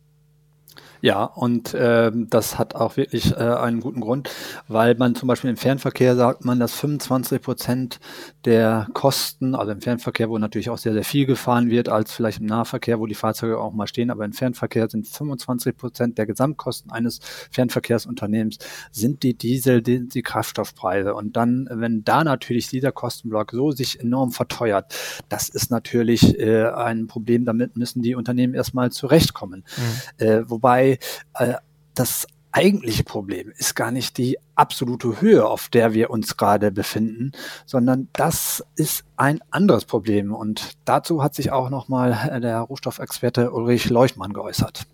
Ja, 1.04 1.24
und 1.24 1.74
äh, 1.74 2.10
das 2.14 2.58
hat 2.58 2.76
auch 2.76 2.96
wirklich 2.96 3.32
äh, 3.32 3.34
einen 3.34 3.80
guten 3.80 4.00
Grund, 4.00 4.30
weil 4.68 4.94
man 4.94 5.14
zum 5.14 5.26
Beispiel 5.26 5.50
im 5.50 5.58
Fernverkehr 5.58 6.16
sagt 6.16 6.46
man, 6.46 6.58
dass 6.58 6.72
25 6.76 7.42
Prozent 7.42 8.00
der 8.46 8.88
Kosten, 8.94 9.54
also 9.54 9.72
im 9.72 9.82
Fernverkehr, 9.82 10.30
wo 10.30 10.38
natürlich 10.38 10.70
auch 10.70 10.78
sehr, 10.78 10.94
sehr 10.94 11.04
viel 11.04 11.26
gefahren 11.26 11.68
wird, 11.68 11.90
als 11.90 12.10
vielleicht 12.10 12.40
im 12.40 12.46
Nahverkehr, 12.46 13.00
wo 13.00 13.06
die 13.06 13.14
Fahrzeuge 13.14 13.58
auch 13.58 13.74
mal 13.74 13.86
stehen, 13.86 14.10
aber 14.10 14.24
im 14.24 14.32
Fernverkehr 14.32 14.88
sind 14.88 15.06
25 15.06 15.76
Prozent 15.76 16.16
der 16.16 16.24
Gesamtkosten 16.24 16.90
eines 16.90 17.20
Fernverkehrsunternehmens 17.50 18.56
sind 18.90 19.24
die 19.24 19.34
Diesel, 19.34 19.82
die, 19.82 20.08
die 20.08 20.22
Kraftstoffpreise. 20.22 21.14
Und 21.14 21.36
dann, 21.36 21.68
wenn 21.70 22.04
da 22.04 22.24
natürlich 22.24 22.70
dieser 22.70 22.92
Kostenblock 22.92 23.50
so 23.50 23.72
sich 23.72 24.00
enorm 24.00 24.32
verteuert, 24.32 24.94
das 25.28 25.50
ist 25.50 25.70
natürlich 25.70 26.38
äh, 26.38 26.64
ein 26.64 27.08
Problem, 27.08 27.44
damit 27.44 27.76
müssen 27.76 28.00
die 28.00 28.14
Unternehmen 28.14 28.54
erstmal 28.54 28.90
zurechtkommen. 28.90 29.64
Mhm. 29.76 30.26
Äh, 30.26 30.48
wobei 30.48 30.93
äh, 31.38 31.54
das 31.94 32.26
eigentliche 32.54 33.02
Problem 33.02 33.52
ist 33.56 33.74
gar 33.74 33.90
nicht 33.90 34.16
die 34.16 34.38
absolute 34.54 35.20
Höhe, 35.20 35.44
auf 35.44 35.68
der 35.68 35.92
wir 35.92 36.10
uns 36.10 36.36
gerade 36.36 36.70
befinden, 36.70 37.32
sondern 37.66 38.08
das 38.12 38.64
ist 38.76 39.04
ein 39.16 39.40
anderes 39.50 39.84
Problem. 39.84 40.32
Und 40.32 40.76
dazu 40.84 41.22
hat 41.22 41.34
sich 41.34 41.50
auch 41.50 41.68
nochmal 41.68 42.40
der 42.40 42.60
Rohstoffexperte 42.60 43.50
Ulrich 43.50 43.90
Leuchtmann 43.90 44.32
geäußert. 44.32 44.86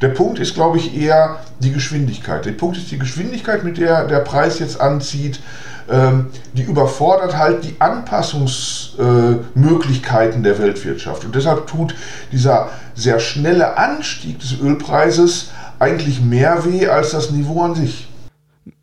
Der 0.00 0.08
Punkt 0.08 0.38
ist, 0.38 0.54
glaube 0.54 0.78
ich, 0.78 0.96
eher 0.96 1.40
die 1.60 1.72
Geschwindigkeit. 1.72 2.44
Der 2.44 2.52
Punkt 2.52 2.76
ist 2.76 2.90
die 2.90 2.98
Geschwindigkeit, 2.98 3.62
mit 3.62 3.78
der 3.78 4.06
der 4.06 4.20
Preis 4.20 4.58
jetzt 4.58 4.80
anzieht. 4.80 5.40
Ähm, 5.88 6.26
die 6.52 6.62
überfordert 6.62 7.36
halt 7.36 7.62
die 7.64 7.76
Anpassungsmöglichkeiten 7.78 10.40
äh, 10.40 10.42
der 10.42 10.58
Weltwirtschaft. 10.58 11.24
Und 11.24 11.32
deshalb 11.34 11.66
tut 11.68 11.94
dieser 12.32 12.70
sehr 12.94 13.20
schnelle 13.20 13.78
Anstieg 13.78 14.40
des 14.40 14.60
Ölpreises 14.60 15.52
eigentlich 15.78 16.20
mehr 16.20 16.64
weh 16.64 16.88
als 16.88 17.10
das 17.10 17.30
Niveau 17.30 17.62
an 17.62 17.76
sich. 17.76 18.08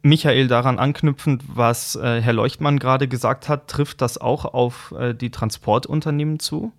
Michael, 0.01 0.47
daran 0.47 0.79
anknüpfend, 0.79 1.43
was 1.47 1.95
äh, 1.95 2.21
Herr 2.21 2.33
Leuchtmann 2.33 2.79
gerade 2.79 3.07
gesagt 3.07 3.47
hat, 3.49 3.67
trifft 3.67 4.01
das 4.01 4.19
auch 4.19 4.45
auf 4.45 4.95
äh, 4.97 5.13
die 5.13 5.29
Transportunternehmen 5.29 6.39
zu? 6.39 6.71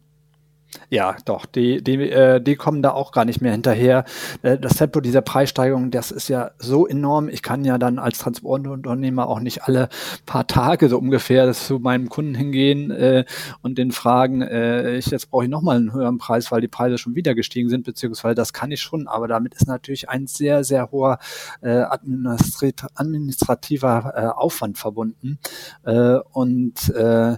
Ja, 0.90 1.16
doch, 1.24 1.46
die, 1.46 1.82
die, 1.82 2.10
äh, 2.10 2.40
die 2.40 2.56
kommen 2.56 2.82
da 2.82 2.92
auch 2.92 3.12
gar 3.12 3.24
nicht 3.24 3.40
mehr 3.40 3.52
hinterher. 3.52 4.04
Äh, 4.42 4.58
das 4.58 4.76
Tempo 4.76 5.00
dieser 5.00 5.22
Preissteigerung, 5.22 5.90
das 5.90 6.10
ist 6.10 6.28
ja 6.28 6.50
so 6.58 6.86
enorm. 6.86 7.28
Ich 7.28 7.42
kann 7.42 7.64
ja 7.64 7.78
dann 7.78 7.98
als 7.98 8.18
Transportunternehmer 8.18 9.28
auch 9.28 9.40
nicht 9.40 9.64
alle 9.64 9.88
paar 10.26 10.46
Tage 10.46 10.88
so 10.88 10.98
ungefähr 10.98 11.52
zu 11.52 11.78
meinem 11.78 12.08
Kunden 12.08 12.34
hingehen 12.34 12.90
äh, 12.90 13.24
und 13.62 13.78
den 13.78 13.92
fragen, 13.92 14.42
äh, 14.42 14.96
ich, 14.96 15.06
jetzt 15.06 15.30
brauche 15.30 15.44
ich 15.44 15.50
nochmal 15.50 15.76
einen 15.76 15.92
höheren 15.92 16.18
Preis, 16.18 16.50
weil 16.50 16.60
die 16.60 16.68
Preise 16.68 16.98
schon 16.98 17.14
wieder 17.14 17.34
gestiegen 17.34 17.68
sind, 17.68 17.84
beziehungsweise 17.84 18.34
das 18.34 18.52
kann 18.52 18.70
ich 18.72 18.80
schon, 18.80 19.06
aber 19.06 19.28
damit 19.28 19.54
ist 19.54 19.66
natürlich 19.66 20.08
ein 20.08 20.26
sehr, 20.26 20.64
sehr 20.64 20.90
hoher 20.90 21.18
äh, 21.60 21.70
administrat 21.70 22.84
administrativer 22.94 24.12
äh, 24.16 24.26
Aufwand 24.26 24.78
verbunden. 24.78 25.38
Äh, 25.84 26.18
und 26.32 26.90
äh, 26.90 27.32
äh, 27.32 27.36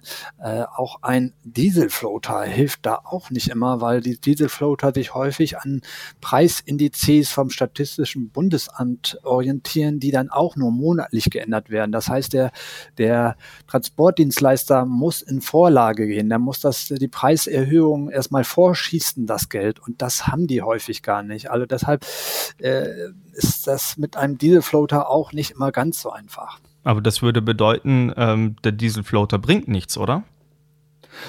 auch 0.75 1.02
ein 1.02 1.32
Dieselfloater 1.44 2.42
hilft 2.42 2.87
da 2.87 3.00
auch 3.04 3.25
auch 3.26 3.30
nicht 3.30 3.49
immer, 3.49 3.80
weil 3.80 4.00
die 4.00 4.18
Dieselfloater 4.21 4.92
sich 4.95 5.14
häufig 5.14 5.59
an 5.59 5.83
Preisindizes 6.21 7.30
vom 7.30 7.50
Statistischen 7.50 8.30
Bundesamt 8.30 9.18
orientieren, 9.23 10.00
die 10.00 10.11
dann 10.11 10.30
auch 10.30 10.56
nur 10.56 10.71
monatlich 10.71 11.30
geändert 11.30 11.71
werden. 11.71 11.92
Das 11.92 12.09
heißt, 12.09 12.33
der, 12.33 12.52
der 12.99 13.37
Transportdienstleister 13.66 14.85
muss 14.85 15.23
in 15.23 15.40
Vorlage 15.40 16.06
gehen. 16.06 16.28
Der 16.28 16.38
muss 16.38 16.61
das, 16.61 16.88
die 16.88 17.09
Preiserhöhung 17.09 18.11
erstmal 18.11 18.45
vorschießen, 18.45 19.26
das 19.26 19.49
Geld. 19.49 19.80
Und 19.80 20.02
das 20.02 20.26
haben 20.26 20.47
die 20.47 20.62
häufig 20.62 21.02
gar 21.02 21.23
nicht. 21.23 21.50
Also 21.50 21.66
deshalb 21.66 22.04
äh, 22.59 22.87
ist 23.33 23.66
das 23.66 23.97
mit 23.97 24.16
einem 24.16 24.38
Dieselfloater 24.38 25.09
auch 25.09 25.33
nicht 25.33 25.52
immer 25.52 25.73
ganz 25.73 26.00
so 26.00 26.11
einfach. 26.11 26.59
Aber 26.85 27.00
das 27.00 27.21
würde 27.21 27.42
bedeuten, 27.42 28.12
ähm, 28.16 28.56
der 28.62 28.73
Dieselfloater 28.73 29.38
bringt 29.38 29.66
nichts, 29.66 29.99
oder? 29.99 30.23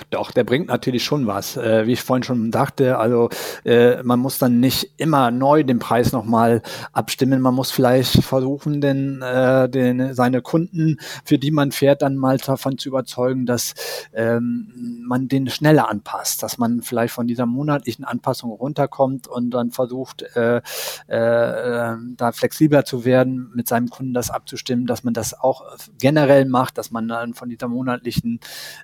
Doch, 0.09 0.31
der 0.31 0.43
bringt 0.43 0.67
natürlich 0.67 1.03
schon 1.03 1.27
was. 1.27 1.57
Äh, 1.57 1.85
wie 1.87 1.93
ich 1.93 2.01
vorhin 2.01 2.23
schon 2.23 2.51
dachte, 2.51 2.97
also 2.97 3.29
äh, 3.65 4.01
man 4.03 4.19
muss 4.19 4.39
dann 4.39 4.59
nicht 4.59 4.93
immer 4.97 5.31
neu 5.31 5.63
den 5.63 5.79
Preis 5.79 6.11
nochmal 6.11 6.61
abstimmen. 6.93 7.41
Man 7.41 7.53
muss 7.53 7.71
vielleicht 7.71 8.23
versuchen, 8.23 8.81
den, 8.81 9.21
äh, 9.21 9.69
den, 9.69 10.13
seine 10.13 10.41
Kunden, 10.41 10.97
für 11.23 11.37
die 11.37 11.51
man 11.51 11.71
fährt, 11.71 12.01
dann 12.01 12.15
mal 12.15 12.37
davon 12.37 12.77
zu 12.77 12.89
überzeugen, 12.89 13.45
dass 13.45 13.73
ähm, 14.13 15.03
man 15.05 15.27
den 15.27 15.49
schneller 15.49 15.89
anpasst, 15.89 16.43
dass 16.43 16.57
man 16.57 16.81
vielleicht 16.81 17.13
von 17.13 17.27
dieser 17.27 17.45
monatlichen 17.45 18.05
Anpassung 18.05 18.51
runterkommt 18.51 19.27
und 19.27 19.51
dann 19.51 19.71
versucht, 19.71 20.23
äh, 20.35 20.57
äh, 21.07 21.95
da 22.17 22.31
flexibler 22.31 22.85
zu 22.85 23.05
werden, 23.05 23.51
mit 23.53 23.67
seinem 23.67 23.89
Kunden 23.89 24.13
das 24.13 24.29
abzustimmen, 24.29 24.85
dass 24.85 25.03
man 25.03 25.13
das 25.13 25.33
auch 25.33 25.63
generell 25.99 26.45
macht, 26.45 26.77
dass 26.77 26.91
man 26.91 27.07
dann 27.07 27.33
von 27.33 27.49
dieser 27.49 27.67
monatlichen 27.67 28.39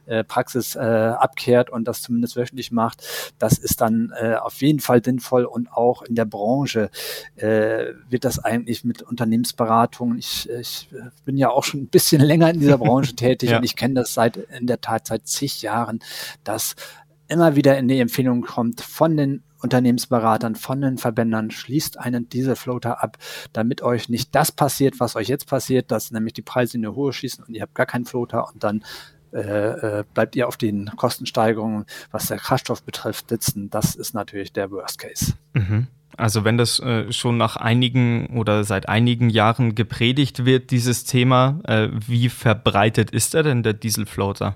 äh, 0.05 0.23
Praxis 0.23 0.75
äh, 0.75 0.92
abkehrt 0.95 1.69
und 1.69 1.87
das 1.87 2.01
zumindest 2.01 2.35
wöchentlich 2.35 2.71
macht, 2.71 3.03
das 3.39 3.57
ist 3.57 3.81
dann 3.81 4.13
äh, 4.19 4.35
auf 4.35 4.61
jeden 4.61 4.79
Fall 4.79 5.03
sinnvoll 5.03 5.45
und 5.45 5.71
auch 5.71 6.01
in 6.01 6.15
der 6.15 6.25
Branche 6.25 6.89
äh, 7.35 7.93
wird 8.09 8.25
das 8.25 8.39
eigentlich 8.39 8.83
mit 8.83 9.01
Unternehmensberatung, 9.01 10.17
ich, 10.17 10.49
ich 10.49 10.89
bin 11.25 11.37
ja 11.37 11.49
auch 11.49 11.63
schon 11.63 11.81
ein 11.81 11.87
bisschen 11.87 12.21
länger 12.21 12.49
in 12.49 12.59
dieser 12.59 12.77
Branche 12.77 13.15
tätig 13.15 13.51
ja. 13.51 13.57
und 13.57 13.63
ich 13.63 13.75
kenne 13.75 13.95
das 13.95 14.13
seit 14.13 14.37
in 14.37 14.67
der 14.67 14.81
Tat 14.81 15.07
seit 15.07 15.27
zig 15.27 15.61
Jahren, 15.61 15.99
dass 16.43 16.75
immer 17.27 17.55
wieder 17.55 17.77
in 17.77 17.87
die 17.87 17.99
Empfehlung 17.99 18.41
kommt 18.41 18.81
von 18.81 19.17
den 19.17 19.43
Unternehmensberatern, 19.63 20.55
von 20.55 20.81
den 20.81 20.97
Verbändern, 20.97 21.49
schließt 21.49 21.97
einen 21.97 22.27
Dieselfloater 22.27 23.01
ab, 23.01 23.17
damit 23.53 23.81
euch 23.81 24.09
nicht 24.09 24.35
das 24.35 24.51
passiert, 24.51 24.99
was 24.99 25.15
euch 25.15 25.29
jetzt 25.29 25.47
passiert, 25.47 25.89
dass 25.89 26.11
nämlich 26.11 26.33
die 26.33 26.41
Preise 26.41 26.77
in 26.77 26.83
die 26.83 26.89
Höhe 26.89 27.13
schießen 27.13 27.43
und 27.45 27.55
ihr 27.55 27.61
habt 27.61 27.73
gar 27.73 27.85
keinen 27.85 28.05
Floater 28.05 28.47
und 28.53 28.63
dann 28.63 28.83
äh, 29.33 29.99
äh, 29.99 30.03
bleibt 30.13 30.35
ihr 30.35 30.47
auf 30.47 30.57
den 30.57 30.91
Kostensteigerungen, 30.95 31.85
was 32.11 32.27
der 32.27 32.37
Kraftstoff 32.37 32.83
betrifft, 32.83 33.29
sitzen. 33.29 33.69
Das 33.69 33.95
ist 33.95 34.13
natürlich 34.13 34.53
der 34.53 34.71
Worst 34.71 34.99
Case. 34.99 35.33
Mhm. 35.53 35.87
Also 36.15 36.43
wenn 36.43 36.57
das 36.57 36.79
äh, 36.79 37.11
schon 37.11 37.37
nach 37.37 37.55
einigen 37.55 38.37
oder 38.37 38.63
seit 38.63 38.87
einigen 38.87 39.29
Jahren 39.29 39.73
gepredigt 39.73 40.45
wird, 40.45 40.69
dieses 40.69 41.05
Thema, 41.05 41.59
äh, 41.63 41.89
wie 41.91 42.29
verbreitet 42.29 43.09
ist 43.11 43.33
er 43.33 43.43
denn 43.43 43.63
der 43.63 43.73
Dieselfloater? 43.73 44.55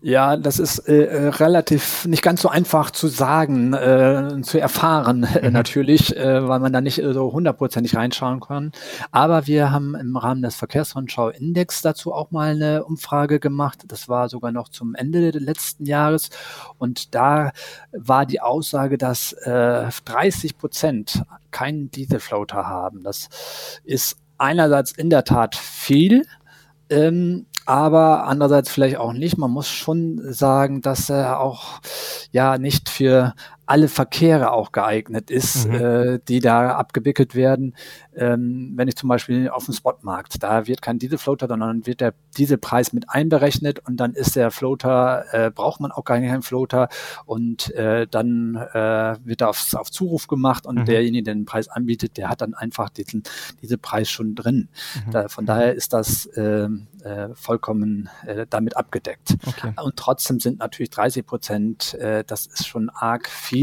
Ja, 0.00 0.36
das 0.36 0.60
ist 0.60 0.78
äh, 0.88 1.06
äh, 1.06 1.28
relativ 1.28 2.04
nicht 2.04 2.22
ganz 2.22 2.42
so 2.42 2.48
einfach 2.48 2.92
zu 2.92 3.08
sagen, 3.08 3.74
äh, 3.74 4.42
zu 4.42 4.60
erfahren 4.60 5.26
mhm. 5.42 5.52
natürlich, 5.52 6.16
äh, 6.16 6.46
weil 6.46 6.60
man 6.60 6.72
da 6.72 6.80
nicht 6.80 7.02
so 7.02 7.32
hundertprozentig 7.32 7.96
reinschauen 7.96 8.38
kann. 8.38 8.70
Aber 9.10 9.48
wir 9.48 9.72
haben 9.72 9.96
im 9.96 10.16
Rahmen 10.16 10.42
des 10.42 10.54
Verkehrsrundschau-Index 10.54 11.82
dazu 11.82 12.12
auch 12.12 12.30
mal 12.30 12.52
eine 12.52 12.84
Umfrage 12.84 13.40
gemacht. 13.40 13.84
Das 13.88 14.08
war 14.08 14.28
sogar 14.28 14.52
noch 14.52 14.68
zum 14.68 14.94
Ende 14.94 15.30
letzten 15.30 15.84
Jahres. 15.84 16.30
Und 16.78 17.16
da 17.16 17.50
war 17.90 18.24
die 18.24 18.40
Aussage, 18.40 18.98
dass 18.98 19.32
äh, 19.32 19.88
30 20.04 20.58
Prozent 20.58 21.24
keinen 21.50 21.90
Dieselfloater 21.90 22.68
haben. 22.68 23.02
Das 23.02 23.28
ist 23.82 24.16
einerseits 24.38 24.92
in 24.92 25.10
der 25.10 25.24
Tat 25.24 25.56
viel. 25.56 26.24
Ähm, 26.88 27.46
aber 27.68 28.24
andererseits 28.24 28.70
vielleicht 28.70 28.96
auch 28.96 29.12
nicht. 29.12 29.36
Man 29.36 29.50
muss 29.50 29.68
schon 29.68 30.20
sagen, 30.32 30.80
dass 30.80 31.10
er 31.10 31.40
auch 31.40 31.80
ja 32.32 32.56
nicht 32.56 32.88
für 32.88 33.34
alle 33.68 33.88
Verkehre 33.88 34.52
auch 34.52 34.72
geeignet 34.72 35.30
ist, 35.30 35.68
mhm. 35.68 35.74
äh, 35.74 36.18
die 36.26 36.40
da 36.40 36.76
abgewickelt 36.76 37.34
werden. 37.34 37.76
Ähm, 38.16 38.72
wenn 38.76 38.88
ich 38.88 38.96
zum 38.96 39.10
Beispiel 39.10 39.50
auf 39.50 39.66
dem 39.66 39.74
Spotmarkt, 39.74 40.42
da 40.42 40.66
wird 40.66 40.80
kein 40.80 40.98
Dieselfloater, 40.98 41.48
sondern 41.48 41.86
wird 41.86 42.00
der 42.00 42.14
Dieselpreis 42.38 42.94
mit 42.94 43.10
einberechnet 43.10 43.80
und 43.86 43.98
dann 43.98 44.14
ist 44.14 44.36
der 44.36 44.50
Floater, 44.50 45.24
äh, 45.32 45.50
braucht 45.50 45.80
man 45.80 45.92
auch 45.92 46.04
gar 46.04 46.18
keinen 46.18 46.40
Floater 46.40 46.88
und 47.26 47.70
äh, 47.74 48.06
dann 48.10 48.56
äh, 48.56 49.16
wird 49.24 49.42
er 49.42 49.50
auf, 49.50 49.74
auf 49.74 49.90
Zuruf 49.90 50.28
gemacht 50.28 50.66
und 50.66 50.76
mhm. 50.76 50.84
derjenige, 50.86 51.24
der 51.24 51.34
den 51.34 51.44
Preis 51.44 51.68
anbietet, 51.68 52.16
der 52.16 52.30
hat 52.30 52.40
dann 52.40 52.54
einfach 52.54 52.88
diesen, 52.88 53.22
diesen 53.60 53.78
Preis 53.78 54.08
schon 54.08 54.34
drin. 54.34 54.70
Mhm. 55.06 55.10
Da, 55.10 55.28
von 55.28 55.44
daher 55.44 55.74
ist 55.74 55.92
das 55.92 56.24
äh, 56.24 56.68
äh, 57.04 57.28
vollkommen 57.34 58.08
äh, 58.26 58.46
damit 58.48 58.78
abgedeckt. 58.78 59.36
Okay. 59.46 59.74
Und 59.82 59.96
trotzdem 59.96 60.40
sind 60.40 60.58
natürlich 60.60 60.90
30 60.90 61.26
Prozent, 61.26 61.98
das 62.26 62.46
ist 62.46 62.66
schon 62.66 62.90
arg 62.90 63.28
viel. 63.28 63.57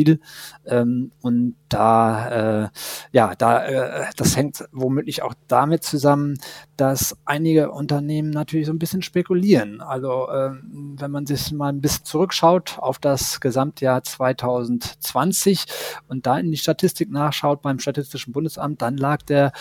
Ähm, 0.66 1.12
und 1.22 1.56
da, 1.70 2.64
äh, 2.64 2.70
ja, 3.12 3.36
da, 3.36 3.66
äh, 3.66 4.06
das 4.16 4.36
hängt 4.38 4.64
womöglich 4.72 5.22
auch 5.24 5.34
damit 5.48 5.84
zusammen, 5.84 6.38
dass 6.78 7.18
einige 7.26 7.72
Unternehmen 7.72 8.30
natürlich 8.30 8.68
so 8.68 8.74
ein 8.74 8.80
bisschen 8.80 9.02
spekulieren. 9.02 9.82
Also 9.82 10.30
äh, 10.30 10.52
wenn 10.72 11.12
man 11.12 11.26
sich 11.26 11.52
mal 11.52 11.70
ein 11.70 11.82
bisschen 11.82 12.06
zurückschaut 12.06 12.78
auf 12.80 13.00
das 13.00 13.40
Gesamtjahr 13.40 14.04
2020 14.04 15.66
und 16.08 16.26
da 16.26 16.38
in 16.38 16.52
die 16.52 16.58
Statistik 16.58 17.12
nachschaut 17.12 17.62
beim 17.62 17.80
Statistischen 17.80 18.34
Bundesamt, 18.34 18.82
dann 18.82 18.98
lag 18.98 19.22
der 19.24 19.52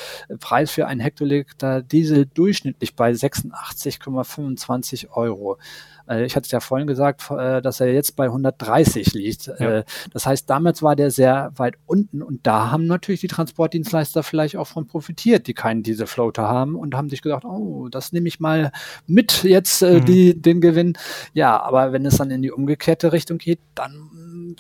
Preis 0.41 0.71
für 0.71 0.87
ein 0.87 1.00
Hektoliter 1.00 1.83
Diesel 1.83 2.26
durchschnittlich 2.26 2.95
bei 2.97 3.11
86,25 3.12 5.11
Euro. 5.11 5.59
Äh, 6.08 6.25
ich 6.25 6.37
hatte 6.37 6.46
es 6.46 6.50
ja 6.50 6.61
vorhin 6.61 6.87
gesagt, 6.87 7.30
äh, 7.30 7.62
dass 7.62 7.80
er 7.80 7.92
jetzt 7.92 8.16
bei 8.16 8.26
130 8.26 9.14
liegt. 9.14 9.46
Ja. 9.46 9.78
Äh, 9.78 9.84
das 10.12 10.26
heißt, 10.26 10.49
damals 10.49 10.82
war 10.82 10.96
der 10.96 11.11
sehr 11.11 11.52
weit 11.56 11.75
unten 11.87 12.23
und 12.23 12.46
da 12.46 12.70
haben 12.70 12.87
natürlich 12.87 13.20
die 13.20 13.28
Transportdienstleister 13.28 14.23
vielleicht 14.23 14.56
auch 14.56 14.66
von 14.66 14.87
profitiert, 14.87 15.46
die 15.46 15.54
keinen 15.54 15.82
Dieselfloater 15.82 16.42
haben 16.42 16.75
und 16.75 16.94
haben 16.94 17.11
sich 17.11 17.23
gedacht, 17.23 17.44
oh, 17.44 17.88
das 17.88 18.12
nehme 18.12 18.28
ich 18.28 18.40
mal 18.40 18.73
mit 19.06 19.44
jetzt 19.44 19.82
mhm. 19.82 20.04
die, 20.04 20.40
den 20.40 20.61
Gewinn. 20.61 20.96
Ja, 21.32 21.61
aber 21.61 21.92
wenn 21.92 22.06
es 22.06 22.16
dann 22.16 22.30
in 22.30 22.42
die 22.42 22.50
umgekehrte 22.50 23.12
Richtung 23.12 23.38
geht, 23.38 23.61
dann 23.75 24.11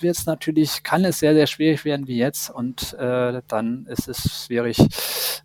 wird 0.00 0.16
es 0.16 0.26
natürlich, 0.26 0.82
kann 0.82 1.04
es 1.04 1.18
sehr, 1.18 1.34
sehr 1.34 1.46
schwierig 1.46 1.84
werden 1.84 2.08
wie 2.08 2.16
jetzt 2.16 2.50
und 2.50 2.94
äh, 2.94 3.42
dann 3.48 3.86
ist 3.86 4.08
es 4.08 4.46
schwierig, 4.46 4.78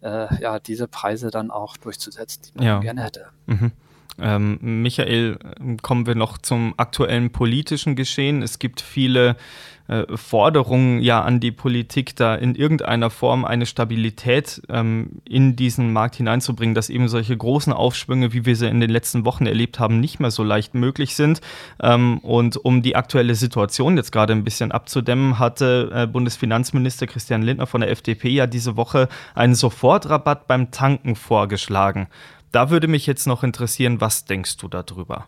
äh, 0.01 0.41
ja, 0.41 0.60
diese 0.60 0.88
Preise 0.88 1.29
dann 1.29 1.51
auch 1.51 1.77
durchzusetzen, 1.77 2.44
die 2.46 2.58
man 2.58 2.65
ja. 2.65 2.79
gerne 2.79 3.03
hätte. 3.03 3.27
Mhm. 3.46 3.72
Ähm, 4.22 4.58
Michael, 4.62 5.38
kommen 5.82 6.06
wir 6.06 6.16
noch 6.16 6.38
zum 6.38 6.74
aktuellen 6.78 7.32
politischen 7.32 7.96
Geschehen. 7.96 8.42
Es 8.42 8.60
gibt 8.60 8.82
viele 8.82 9.36
äh, 9.90 10.06
Forderungen 10.16 11.02
ja 11.02 11.22
an 11.24 11.40
die 11.40 11.52
Politik, 11.52 12.16
da 12.16 12.36
in 12.36 12.54
irgendeiner 12.54 13.10
Form 13.10 13.44
eine 13.44 13.66
Stabilität 13.66 14.62
ähm, 14.70 15.22
in 15.28 15.56
diesen 15.56 15.92
Markt 15.92 16.16
hineinzubringen, 16.16 16.76
dass 16.76 16.92
eben 16.92 17.08
solche 17.08 17.36
großen 17.36 17.74
Aufschwünge, 17.74 18.32
wie 18.32 18.46
wir 18.46 18.56
sie 18.56 18.68
in 18.68 18.82
den 18.82 18.92
letzten 18.92 19.26
Wochen 19.26 19.48
erlebt 19.48 19.80
haben, 19.80 20.00
nicht 20.00 20.20
mehr 20.20 20.30
so 20.30 20.44
leicht 20.44 20.76
möglich 20.76 21.16
sind. 21.16 21.42
Ähm, 21.82 22.20
und 22.20 22.64
um 22.64 22.84
die 22.84 22.96
aktuelle 22.96 23.34
Situation 23.34 23.98
jetzt 23.98 24.12
gerade 24.12 24.34
ein 24.34 24.44
bisschen 24.44 24.72
abzudämmen, 24.72 25.40
hatte 25.40 25.90
äh, 25.92 26.06
Bundesfinanzminister 26.06 27.08
Christian 27.08 27.42
Lindner 27.42 27.66
von 27.66 27.82
der 27.82 27.90
FDP 27.90 28.30
ja 28.30 28.46
diese 28.46 28.78
Woche 28.78 29.10
einen 29.34 29.56
Sofortrabatt 29.56 30.46
beim 30.46 30.70
Tanken 30.70 31.16
vorgeschlagen. 31.16 32.08
Da 32.51 32.70
würde 32.70 32.88
mich 32.88 33.06
jetzt 33.06 33.27
noch 33.27 33.44
interessieren, 33.44 34.01
was 34.01 34.25
denkst 34.25 34.58
du 34.58 34.68
darüber? 34.68 35.27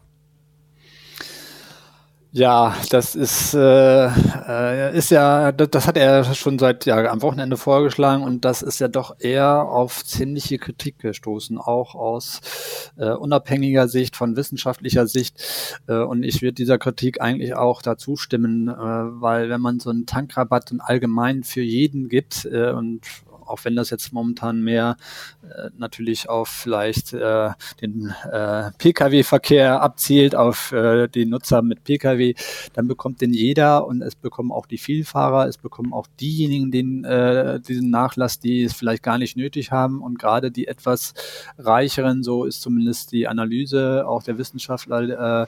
Ja, 2.34 2.78
das 2.90 3.14
ist, 3.14 3.54
äh, 3.54 4.06
äh, 4.08 4.98
ist 4.98 5.12
ja, 5.12 5.52
das, 5.52 5.86
hat 5.86 5.98
er 5.98 6.24
schon 6.34 6.60
seit 6.60 6.86
ja, 6.86 7.12
am 7.12 7.22
Wochenende 7.22 7.58
vorgeschlagen 7.58 8.24
und 8.24 8.46
das 8.46 8.62
ist 8.62 8.80
ja 8.80 8.88
doch 8.88 9.18
eher 9.20 9.64
auf 9.64 10.06
ziemliche 10.06 10.58
Kritik 10.58 10.98
gestoßen, 11.00 11.58
auch 11.58 11.94
aus 11.94 12.40
äh, 12.96 13.10
unabhängiger 13.10 13.90
Sicht, 13.90 14.16
von 14.16 14.38
wissenschaftlicher 14.38 15.08
Sicht. 15.08 15.44
Äh, 15.88 15.98
und 15.98 16.24
ich 16.24 16.42
würde 16.42 16.54
dieser 16.54 16.78
Kritik 16.78 17.20
eigentlich 17.20 17.54
auch 17.56 17.82
dazu 17.82 18.16
stimmen, 18.16 18.70
äh, 18.70 18.74
weil 18.74 19.50
wenn 19.50 19.60
man 19.60 19.82
so 19.82 19.90
einen 19.90 20.06
Tankrabatt 20.06 20.74
allgemein 20.80 21.44
für 21.44 21.62
jeden 21.62 22.08
gibt 22.08 22.46
äh, 22.46 22.72
und 22.72 23.02
auch 23.52 23.64
wenn 23.66 23.76
das 23.76 23.90
jetzt 23.90 24.14
momentan 24.14 24.62
mehr 24.62 24.98
äh, 25.44 25.70
natürlich 25.78 26.30
auf 26.30 26.48
vielleicht 26.48 27.14
äh, 27.14 27.50
den 27.82 28.14
äh, 28.32 28.72
Pkw-Verkehr 28.78 29.82
abzielt, 29.82 30.36
auf 30.36 30.72
äh, 30.72 31.08
die 31.08 31.26
Nutzer 31.26 31.62
mit 31.62 31.84
Pkw, 31.84 32.34
dann 32.74 32.88
bekommt 32.88 33.22
den 33.22 33.34
jeder 33.34 33.86
und 33.86 34.02
es 34.02 34.16
bekommen 34.16 34.52
auch 34.52 34.66
die 34.66 34.78
Vielfahrer, 34.78 35.48
es 35.48 35.58
bekommen 35.58 35.94
auch 35.94 36.08
diejenigen 36.20 36.72
den, 36.72 37.04
äh, 37.04 37.60
diesen 37.60 37.90
Nachlass, 37.90 38.40
die 38.40 38.64
es 38.64 38.74
vielleicht 38.74 39.04
gar 39.04 39.18
nicht 39.18 39.38
nötig 39.38 39.72
haben. 39.72 40.02
Und 40.02 40.20
gerade 40.20 40.52
die 40.52 40.68
etwas 40.68 41.14
reicheren, 41.58 42.24
so 42.24 42.46
ist 42.46 42.62
zumindest 42.62 43.12
die 43.12 43.28
Analyse 43.28 44.08
auch 44.08 44.24
der 44.24 44.38
Wissenschaftler, 44.38 45.48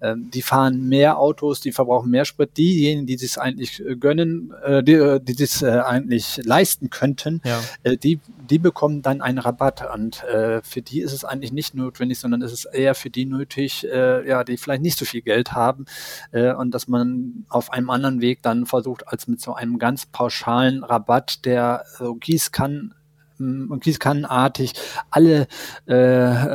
äh, 0.00 0.10
äh, 0.12 0.16
die 0.16 0.42
fahren 0.42 0.88
mehr 0.88 1.18
Autos, 1.18 1.60
die 1.60 1.72
verbrauchen 1.72 2.10
mehr 2.10 2.24
Sprit, 2.24 2.56
diejenigen, 2.56 3.06
die 3.06 3.16
sich 3.16 3.38
eigentlich 3.38 3.82
gönnen, 4.00 4.52
äh, 4.64 4.82
die, 4.82 5.18
die 5.22 5.32
sich 5.34 5.62
äh, 5.62 5.80
eigentlich 5.80 6.40
leisten 6.44 6.90
könnten, 6.90 7.40
ja. 7.44 7.60
äh, 7.82 7.96
die, 7.96 8.20
die 8.50 8.58
bekommen 8.58 9.02
dann 9.02 9.20
einen 9.20 9.38
Rabatt 9.38 9.84
und 9.94 10.24
äh, 10.24 10.62
für 10.62 10.82
die 10.82 11.00
ist 11.00 11.12
es 11.12 11.24
eigentlich 11.24 11.52
nicht 11.52 11.74
notwendig, 11.74 12.18
sondern 12.18 12.42
es 12.42 12.52
ist 12.52 12.64
eher 12.64 12.94
für 12.94 13.10
die 13.10 13.26
nötig, 13.26 13.86
äh, 13.86 14.26
ja, 14.28 14.44
die 14.44 14.56
vielleicht 14.56 14.82
nicht 14.82 14.98
so 14.98 15.04
viel 15.04 15.22
Geld 15.22 15.52
haben 15.52 15.84
äh, 16.32 16.52
und 16.52 16.72
dass 16.72 16.88
man 16.88 17.44
auf 17.48 17.72
einem 17.72 17.90
anderen 17.90 18.20
Weg 18.20 18.42
dann 18.42 18.66
versucht, 18.66 19.08
als 19.08 19.28
mit 19.28 19.40
so 19.40 19.54
einem 19.54 19.78
ganz 19.78 20.06
pauschalen 20.06 20.82
Rabatt, 20.82 21.44
der 21.44 21.84
so 21.98 22.14
Gießkannen 22.14 22.94
ähm, 23.40 23.68
und 23.70 23.84
gießkannenartig 23.84 24.72
alle 25.10 25.46
äh, 25.86 25.94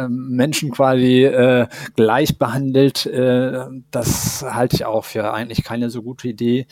ähm, 0.05 0.29
Menschen 0.31 0.71
quasi 0.71 1.23
äh, 1.23 1.67
gleich 1.95 2.37
behandelt. 2.37 3.05
Äh, 3.05 3.65
das 3.91 4.43
halte 4.47 4.75
ich 4.75 4.85
auch 4.85 5.05
für 5.05 5.33
eigentlich 5.33 5.63
keine 5.63 5.89
so 5.89 6.01
gute 6.01 6.27
Idee 6.27 6.67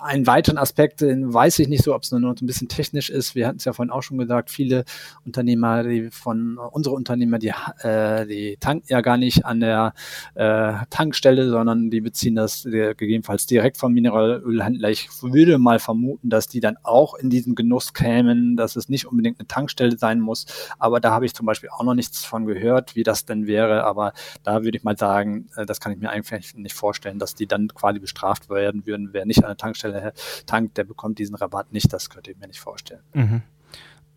einen 0.00 0.26
weiteren 0.26 0.58
Aspekt, 0.58 1.00
den 1.00 1.32
weiß 1.32 1.58
ich 1.58 1.68
nicht 1.68 1.82
so, 1.82 1.94
ob 1.94 2.02
es 2.02 2.10
nur 2.10 2.20
noch 2.20 2.34
ein 2.40 2.46
bisschen 2.46 2.68
technisch 2.68 3.10
ist. 3.10 3.34
Wir 3.34 3.46
hatten 3.46 3.58
es 3.58 3.64
ja 3.64 3.72
vorhin 3.72 3.90
auch 3.90 4.02
schon 4.02 4.18
gesagt, 4.18 4.50
viele 4.50 4.84
Unternehmer, 5.24 5.82
die 5.82 6.10
von 6.10 6.58
unsere 6.58 6.94
Unternehmer, 6.94 7.38
die, 7.38 7.52
äh, 7.80 8.26
die 8.26 8.56
tanken 8.60 8.86
ja 8.88 9.00
gar 9.00 9.16
nicht 9.16 9.44
an 9.44 9.60
der 9.60 9.94
äh, 10.34 10.74
Tankstelle, 10.90 11.48
sondern 11.48 11.90
die 11.90 12.00
beziehen 12.00 12.34
das 12.34 12.64
gegebenenfalls 12.64 13.46
direkt 13.46 13.76
vom 13.76 13.92
Mineralölhändler. 13.92 14.90
Ich 14.90 15.08
würde 15.22 15.58
mal 15.58 15.78
vermuten, 15.78 16.28
dass 16.28 16.48
die 16.48 16.60
dann 16.60 16.76
auch 16.82 17.14
in 17.14 17.30
diesen 17.30 17.54
Genuss 17.54 17.94
kämen, 17.94 18.56
dass 18.56 18.76
es 18.76 18.88
nicht 18.88 19.06
unbedingt 19.06 19.40
eine 19.40 19.48
Tankstelle 19.48 19.98
sein 19.98 20.20
muss. 20.20 20.46
Aber 20.78 21.00
da 21.00 21.10
habe 21.12 21.26
ich 21.26 21.34
zum 21.34 21.46
Beispiel 21.46 21.70
auch 21.70 21.84
noch 21.84 21.94
nichts 21.94 22.24
von 22.24 22.46
gehört, 22.46 22.96
wie 22.96 23.02
das 23.02 23.24
denn 23.24 23.46
wäre. 23.46 23.84
Aber 23.84 24.12
da 24.42 24.62
würde 24.62 24.76
ich 24.76 24.84
mal 24.84 24.96
sagen, 24.96 25.48
äh, 25.56 25.66
das 25.66 25.80
kann 25.80 25.92
ich 25.92 25.98
mir 25.98 26.10
eigentlich 26.10 26.54
nicht 26.54 26.74
vorstellen, 26.74 27.18
dass 27.18 27.34
die 27.34 27.46
dann 27.46 27.68
quasi 27.68 27.98
bestraft 27.98 28.50
werden 28.50 28.86
würden, 28.86 29.10
wer 29.12 29.26
nicht 29.26 29.42
an 29.42 29.50
der 29.50 29.56
Tankstelle 29.56 29.85
Tankstelle 29.92 30.12
tankt, 30.46 30.78
der 30.78 30.84
bekommt 30.84 31.18
diesen 31.18 31.34
Rabatt 31.34 31.72
nicht. 31.72 31.92
Das 31.92 32.10
könnte 32.10 32.30
ich 32.30 32.38
mir 32.38 32.46
nicht 32.46 32.60
vorstellen. 32.60 33.02
Mhm. 33.14 33.42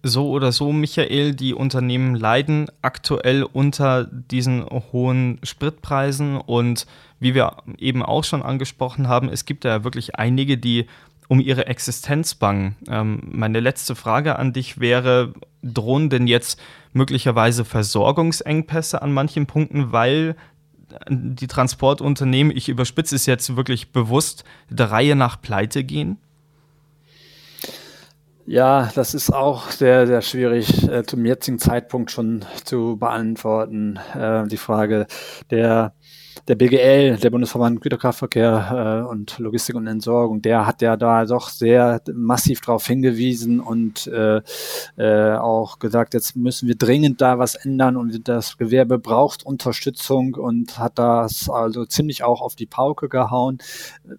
So 0.01 0.29
oder 0.29 0.53
so, 0.53 0.71
Michael, 0.71 1.35
die 1.35 1.53
Unternehmen 1.53 2.15
leiden 2.15 2.67
aktuell 2.81 3.43
unter 3.43 4.05
diesen 4.05 4.63
hohen 4.63 5.39
Spritpreisen 5.43 6.37
und 6.37 6.85
wie 7.19 7.35
wir 7.35 7.57
eben 7.77 8.01
auch 8.01 8.23
schon 8.23 8.41
angesprochen 8.41 9.09
haben, 9.09 9.27
es 9.27 9.43
gibt 9.43 9.65
ja 9.65 9.83
wirklich 9.83 10.15
einige, 10.15 10.57
die 10.57 10.85
um 11.27 11.41
ihre 11.41 11.67
Existenz 11.67 12.33
bangen. 12.33 12.77
Ähm, 12.87 13.21
meine 13.29 13.59
letzte 13.59 13.93
Frage 13.93 14.39
an 14.39 14.53
dich 14.53 14.79
wäre, 14.79 15.33
drohen 15.61 16.09
denn 16.09 16.27
jetzt 16.27 16.59
möglicherweise 16.93 17.65
Versorgungsengpässe 17.65 19.01
an 19.01 19.11
manchen 19.11 19.47
Punkten, 19.47 19.91
weil 19.91 20.37
die 21.09 21.47
Transportunternehmen, 21.47 22.55
ich 22.55 22.69
überspitze 22.69 23.15
es 23.15 23.25
jetzt 23.25 23.55
wirklich 23.55 23.91
bewusst, 23.91 24.43
der 24.69 24.91
Reihe 24.91 25.15
nach 25.15 25.41
pleite 25.41 25.83
gehen? 25.83 26.17
Ja, 28.45 28.89
das 28.95 29.13
ist 29.13 29.31
auch 29.31 29.69
sehr, 29.69 30.07
sehr 30.07 30.23
schwierig 30.23 30.89
äh, 30.89 31.03
zum 31.03 31.23
jetzigen 31.23 31.59
Zeitpunkt 31.59 32.09
schon 32.09 32.45
zu 32.63 32.97
beantworten. 32.97 33.99
Äh, 34.15 34.47
die 34.47 34.57
Frage 34.57 35.05
der 35.51 35.93
der 36.47 36.55
BGL, 36.55 37.17
der 37.17 37.29
Bundesverband 37.29 37.81
Güterkraftverkehr 37.81 39.03
äh, 39.05 39.09
und 39.09 39.37
Logistik 39.39 39.75
und 39.75 39.87
Entsorgung, 39.87 40.41
der 40.41 40.65
hat 40.65 40.81
ja 40.81 40.97
da 40.97 41.25
doch 41.25 41.49
sehr 41.49 42.01
massiv 42.13 42.61
darauf 42.61 42.85
hingewiesen 42.87 43.59
und 43.59 44.07
äh, 44.07 44.41
äh, 44.97 45.35
auch 45.35 45.79
gesagt, 45.79 46.13
jetzt 46.13 46.35
müssen 46.35 46.67
wir 46.67 46.75
dringend 46.75 47.21
da 47.21 47.37
was 47.39 47.55
ändern 47.55 47.97
und 47.97 48.27
das 48.27 48.57
Gewerbe 48.57 48.97
braucht 48.97 49.45
Unterstützung 49.45 50.35
und 50.35 50.79
hat 50.79 50.97
das 50.97 51.49
also 51.49 51.85
ziemlich 51.85 52.23
auch 52.23 52.41
auf 52.41 52.55
die 52.55 52.65
Pauke 52.65 53.09
gehauen. 53.09 53.59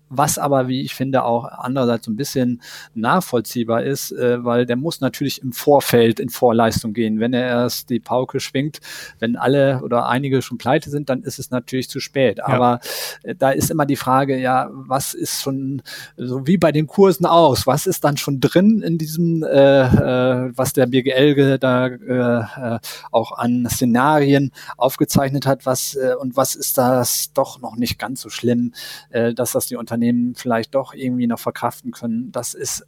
Was 0.09 0.39
aber, 0.39 0.69
wie 0.69 0.83
ich 0.83 0.95
finde, 0.95 1.25
auch 1.25 1.45
andererseits 1.45 2.07
so 2.07 2.12
ein 2.12 2.17
bisschen 2.17 2.62
nachvollziehbar 2.95 3.83
ist, 3.83 4.12
äh, 4.12 4.45
weil 4.45 4.67
der 4.67 4.77
muss 4.77 5.00
natürlich 5.00 5.43
im 5.43 5.53
Vorfeld 5.53 6.21
in 6.21 6.29
Vorleistung 6.29 6.93
gehen. 6.93 7.21
Wenn 7.21 7.33
er 7.33 7.47
erst 7.47 7.91
die 7.91 8.00
Pauke 8.00 8.41
schwingt, 8.41 8.81
wenn 9.19 9.37
alle 9.37 9.81
oder 9.83 10.09
einige 10.09 10.43
schon 10.43 10.59
pleite 10.59 10.91
sind, 10.91 11.09
dann 11.09 11.23
ist 11.23 11.39
es 11.39 11.50
natürlich 11.50 11.89
zu 11.89 12.00
spät 12.00 12.10
spät. 12.11 12.43
Aber 12.43 12.81
ja. 13.25 13.31
Äh, 13.31 13.35
da 13.37 13.50
ist 13.50 13.71
immer 13.71 13.87
die 13.87 13.97
Frage, 13.97 14.38
ja, 14.38 14.69
was 14.73 15.14
ist 15.14 15.43
schon, 15.43 15.83
so 16.17 16.47
wie 16.47 16.59
bei 16.59 16.73
den 16.73 16.87
Kursen 16.87 17.26
aus, 17.26 17.67
was 17.67 17.87
ist 17.87 18.05
dann 18.05 18.17
schon 18.17 18.40
drin 18.40 18.83
in 18.83 18.99
diesem, 18.99 19.43
äh, 19.43 19.83
äh, 19.83 20.52
was 20.55 20.73
der 20.73 20.87
BGL 20.87 21.59
da 21.59 21.87
äh, 21.87 22.79
auch 23.11 23.33
an 23.38 23.67
Szenarien 23.71 24.50
aufgezeichnet 24.76 25.47
hat, 25.47 25.67
was 25.67 25.95
äh, 25.95 26.14
und 26.19 26.37
was 26.37 26.55
ist 26.55 26.79
das 26.79 27.33
doch 27.33 27.61
noch 27.61 27.76
nicht 27.76 27.99
ganz 27.99 28.21
so 28.21 28.29
schlimm, 28.29 28.73
äh, 29.11 29.33
dass 29.33 29.52
das 29.52 29.67
die 29.67 29.76
Unternehmen 29.76 30.35
vielleicht 30.35 30.75
doch 30.75 30.95
irgendwie 30.95 31.26
noch 31.26 31.38
verkraften 31.38 31.93
können. 31.93 32.33
Das 32.33 32.55
ist 32.55 32.87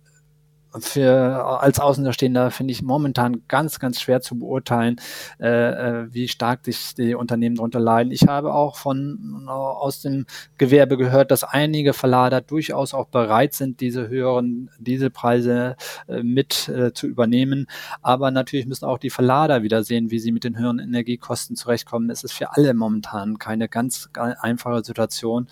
für 0.80 1.60
als 1.60 1.80
Außenstehender 1.80 2.50
finde 2.50 2.72
ich 2.72 2.82
momentan 2.82 3.42
ganz, 3.48 3.78
ganz 3.78 4.00
schwer 4.00 4.20
zu 4.20 4.38
beurteilen, 4.38 4.96
äh, 5.40 5.48
äh, 5.48 6.06
wie 6.12 6.28
stark 6.28 6.64
sich 6.64 6.94
die 6.94 7.14
Unternehmen 7.14 7.56
darunter 7.56 7.80
leiden. 7.80 8.12
Ich 8.12 8.26
habe 8.26 8.54
auch 8.54 8.76
von 8.76 9.46
aus 9.48 10.00
dem 10.00 10.26
Gewerbe 10.58 10.96
gehört, 10.96 11.30
dass 11.30 11.44
einige 11.44 11.92
Verlader 11.92 12.40
durchaus 12.40 12.94
auch 12.94 13.06
bereit 13.06 13.54
sind, 13.54 13.80
diese 13.80 14.08
höheren 14.08 14.70
Dieselpreise 14.78 15.76
äh, 16.08 16.22
mit 16.22 16.68
äh, 16.68 16.92
zu 16.92 17.06
übernehmen. 17.06 17.66
Aber 18.00 18.30
natürlich 18.30 18.66
müssen 18.66 18.84
auch 18.86 18.98
die 18.98 19.10
Verlader 19.10 19.62
wieder 19.62 19.84
sehen, 19.84 20.10
wie 20.10 20.18
sie 20.18 20.32
mit 20.32 20.44
den 20.44 20.58
höheren 20.58 20.78
Energiekosten 20.78 21.56
zurechtkommen. 21.56 22.10
Es 22.10 22.24
ist 22.24 22.32
für 22.32 22.56
alle 22.56 22.74
momentan 22.74 23.38
keine 23.38 23.68
ganz 23.68 24.08
einfache 24.14 24.84
Situation. 24.84 25.46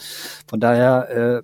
Von 0.47 0.61
daher 0.61 1.11
äh, 1.11 1.43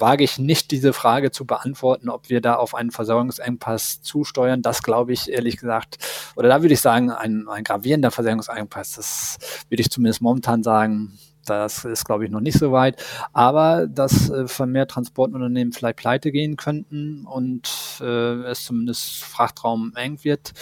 wage 0.00 0.24
ich 0.24 0.38
nicht, 0.38 0.70
diese 0.70 0.92
Frage 0.92 1.30
zu 1.30 1.44
beantworten, 1.44 2.08
ob 2.08 2.28
wir 2.28 2.40
da 2.40 2.54
auf 2.54 2.74
einen 2.74 2.90
Versorgungsengpass 2.90 4.02
zusteuern. 4.02 4.62
Das 4.62 4.82
glaube 4.82 5.12
ich 5.12 5.30
ehrlich 5.30 5.56
gesagt, 5.56 5.98
oder 6.36 6.48
da 6.48 6.62
würde 6.62 6.74
ich 6.74 6.80
sagen, 6.80 7.10
ein, 7.10 7.48
ein 7.48 7.64
gravierender 7.64 8.10
Versorgungsengpass, 8.10 8.94
das 8.94 9.38
würde 9.68 9.80
ich 9.80 9.90
zumindest 9.90 10.22
momentan 10.22 10.62
sagen, 10.62 11.18
das 11.48 11.84
ist, 11.84 12.04
glaube 12.04 12.24
ich, 12.24 12.30
noch 12.30 12.40
nicht 12.40 12.58
so 12.58 12.72
weit. 12.72 13.02
Aber 13.32 13.86
dass 13.86 14.30
äh, 14.30 14.46
vermehrt 14.46 14.90
Transportunternehmen 14.90 15.72
vielleicht 15.72 15.96
pleite 15.96 16.30
gehen 16.30 16.56
könnten 16.56 17.24
und 17.24 17.70
äh, 18.00 18.42
es 18.44 18.64
zumindest 18.64 19.24
Frachtraum 19.24 19.92
eng 19.96 20.22
wird, 20.24 20.52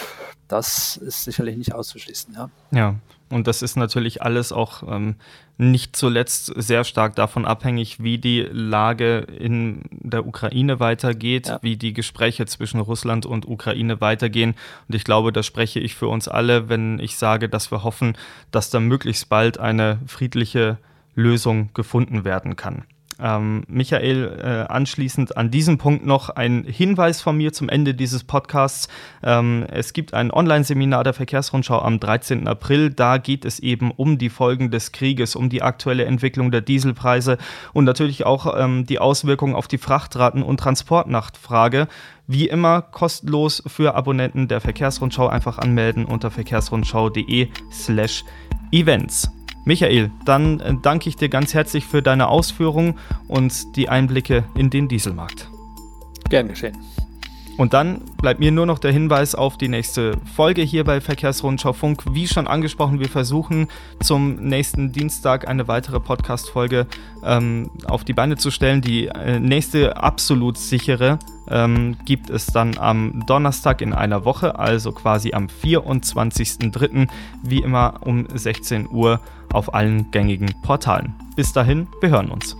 das 0.48 0.96
ist 0.96 1.24
sicherlich 1.24 1.56
nicht 1.56 1.74
auszuschließen. 1.74 2.34
Ja. 2.34 2.50
ja. 2.70 2.94
Und 3.28 3.46
das 3.48 3.62
ist 3.62 3.76
natürlich 3.76 4.22
alles 4.22 4.52
auch 4.52 4.84
ähm, 4.88 5.16
nicht 5.58 5.96
zuletzt 5.96 6.52
sehr 6.56 6.84
stark 6.84 7.16
davon 7.16 7.44
abhängig, 7.44 8.02
wie 8.02 8.18
die 8.18 8.42
Lage 8.52 9.18
in 9.18 9.82
der 9.90 10.26
Ukraine 10.26 10.78
weitergeht, 10.78 11.48
ja. 11.48 11.58
wie 11.62 11.76
die 11.76 11.92
Gespräche 11.92 12.46
zwischen 12.46 12.78
Russland 12.78 13.26
und 13.26 13.46
Ukraine 13.48 14.00
weitergehen. 14.00 14.54
Und 14.88 14.94
ich 14.94 15.04
glaube, 15.04 15.32
da 15.32 15.42
spreche 15.42 15.80
ich 15.80 15.94
für 15.94 16.08
uns 16.08 16.28
alle, 16.28 16.68
wenn 16.68 17.00
ich 17.00 17.16
sage, 17.16 17.48
dass 17.48 17.72
wir 17.72 17.82
hoffen, 17.82 18.16
dass 18.52 18.70
da 18.70 18.78
möglichst 18.78 19.28
bald 19.28 19.58
eine 19.58 19.98
friedliche 20.06 20.78
Lösung 21.16 21.70
gefunden 21.74 22.24
werden 22.24 22.54
kann. 22.54 22.84
Ähm, 23.18 23.64
Michael, 23.66 24.40
äh, 24.42 24.72
anschließend 24.72 25.36
an 25.36 25.50
diesem 25.50 25.78
Punkt 25.78 26.04
noch 26.04 26.28
ein 26.28 26.64
Hinweis 26.64 27.22
von 27.22 27.36
mir 27.36 27.52
zum 27.52 27.68
Ende 27.68 27.94
dieses 27.94 28.24
Podcasts. 28.24 28.88
Ähm, 29.22 29.64
es 29.70 29.92
gibt 29.92 30.12
ein 30.12 30.30
Online-Seminar 30.30 31.02
der 31.02 31.14
Verkehrsrundschau 31.14 31.80
am 31.80 31.98
13. 31.98 32.46
April. 32.46 32.90
Da 32.90 33.18
geht 33.18 33.44
es 33.44 33.58
eben 33.58 33.90
um 33.90 34.18
die 34.18 34.28
Folgen 34.28 34.70
des 34.70 34.92
Krieges, 34.92 35.34
um 35.34 35.48
die 35.48 35.62
aktuelle 35.62 36.04
Entwicklung 36.04 36.50
der 36.50 36.60
Dieselpreise 36.60 37.38
und 37.72 37.84
natürlich 37.84 38.26
auch 38.26 38.54
ähm, 38.58 38.84
die 38.84 38.98
Auswirkungen 38.98 39.54
auf 39.54 39.68
die 39.68 39.78
Frachtraten 39.78 40.42
und 40.42 40.60
Transportnachtfrage. 40.60 41.88
Wie 42.26 42.48
immer 42.48 42.82
kostenlos 42.82 43.62
für 43.66 43.94
Abonnenten 43.94 44.48
der 44.48 44.60
Verkehrsrundschau 44.60 45.28
einfach 45.28 45.58
anmelden 45.58 46.04
unter 46.04 46.30
verkehrsrundschau.de 46.30 47.48
slash 47.70 48.24
Events. 48.72 49.35
Michael, 49.66 50.12
dann 50.24 50.60
äh, 50.60 50.74
danke 50.80 51.08
ich 51.08 51.16
dir 51.16 51.28
ganz 51.28 51.52
herzlich 51.52 51.84
für 51.84 52.00
deine 52.00 52.28
Ausführungen 52.28 52.94
und 53.26 53.74
die 53.74 53.88
Einblicke 53.88 54.44
in 54.54 54.70
den 54.70 54.86
Dieselmarkt. 54.86 55.50
Gern 56.30 56.46
geschehen. 56.46 56.76
Und 57.56 57.72
dann 57.72 58.02
bleibt 58.18 58.38
mir 58.38 58.52
nur 58.52 58.66
noch 58.66 58.78
der 58.78 58.92
Hinweis 58.92 59.34
auf 59.34 59.56
die 59.58 59.68
nächste 59.68 60.18
Folge 60.36 60.62
hier 60.62 60.84
bei 60.84 61.00
Verkehrsrundschau 61.00 61.72
Funk. 61.72 62.04
Wie 62.10 62.28
schon 62.28 62.46
angesprochen, 62.46 63.00
wir 63.00 63.08
versuchen 63.08 63.66
zum 64.00 64.36
nächsten 64.36 64.92
Dienstag 64.92 65.48
eine 65.48 65.66
weitere 65.66 65.98
Podcast-Folge 65.98 66.86
ähm, 67.24 67.70
auf 67.88 68.04
die 68.04 68.12
Beine 68.12 68.36
zu 68.36 68.50
stellen. 68.52 68.82
Die 68.82 69.06
äh, 69.06 69.40
nächste 69.40 69.96
absolut 69.96 70.58
sichere 70.58 71.18
ähm, 71.48 71.96
gibt 72.04 72.30
es 72.30 72.46
dann 72.46 72.76
am 72.78 73.24
Donnerstag 73.26 73.80
in 73.80 73.94
einer 73.94 74.24
Woche, 74.24 74.58
also 74.58 74.92
quasi 74.92 75.32
am 75.32 75.46
24.03. 75.46 77.08
wie 77.42 77.62
immer 77.62 78.00
um 78.04 78.26
16 78.32 78.88
Uhr 78.90 79.20
auf 79.56 79.74
allen 79.74 80.10
gängigen 80.10 80.52
Portalen. 80.62 81.14
Bis 81.34 81.52
dahin, 81.52 81.88
wir 82.00 82.10
hören 82.10 82.30
uns. 82.30 82.56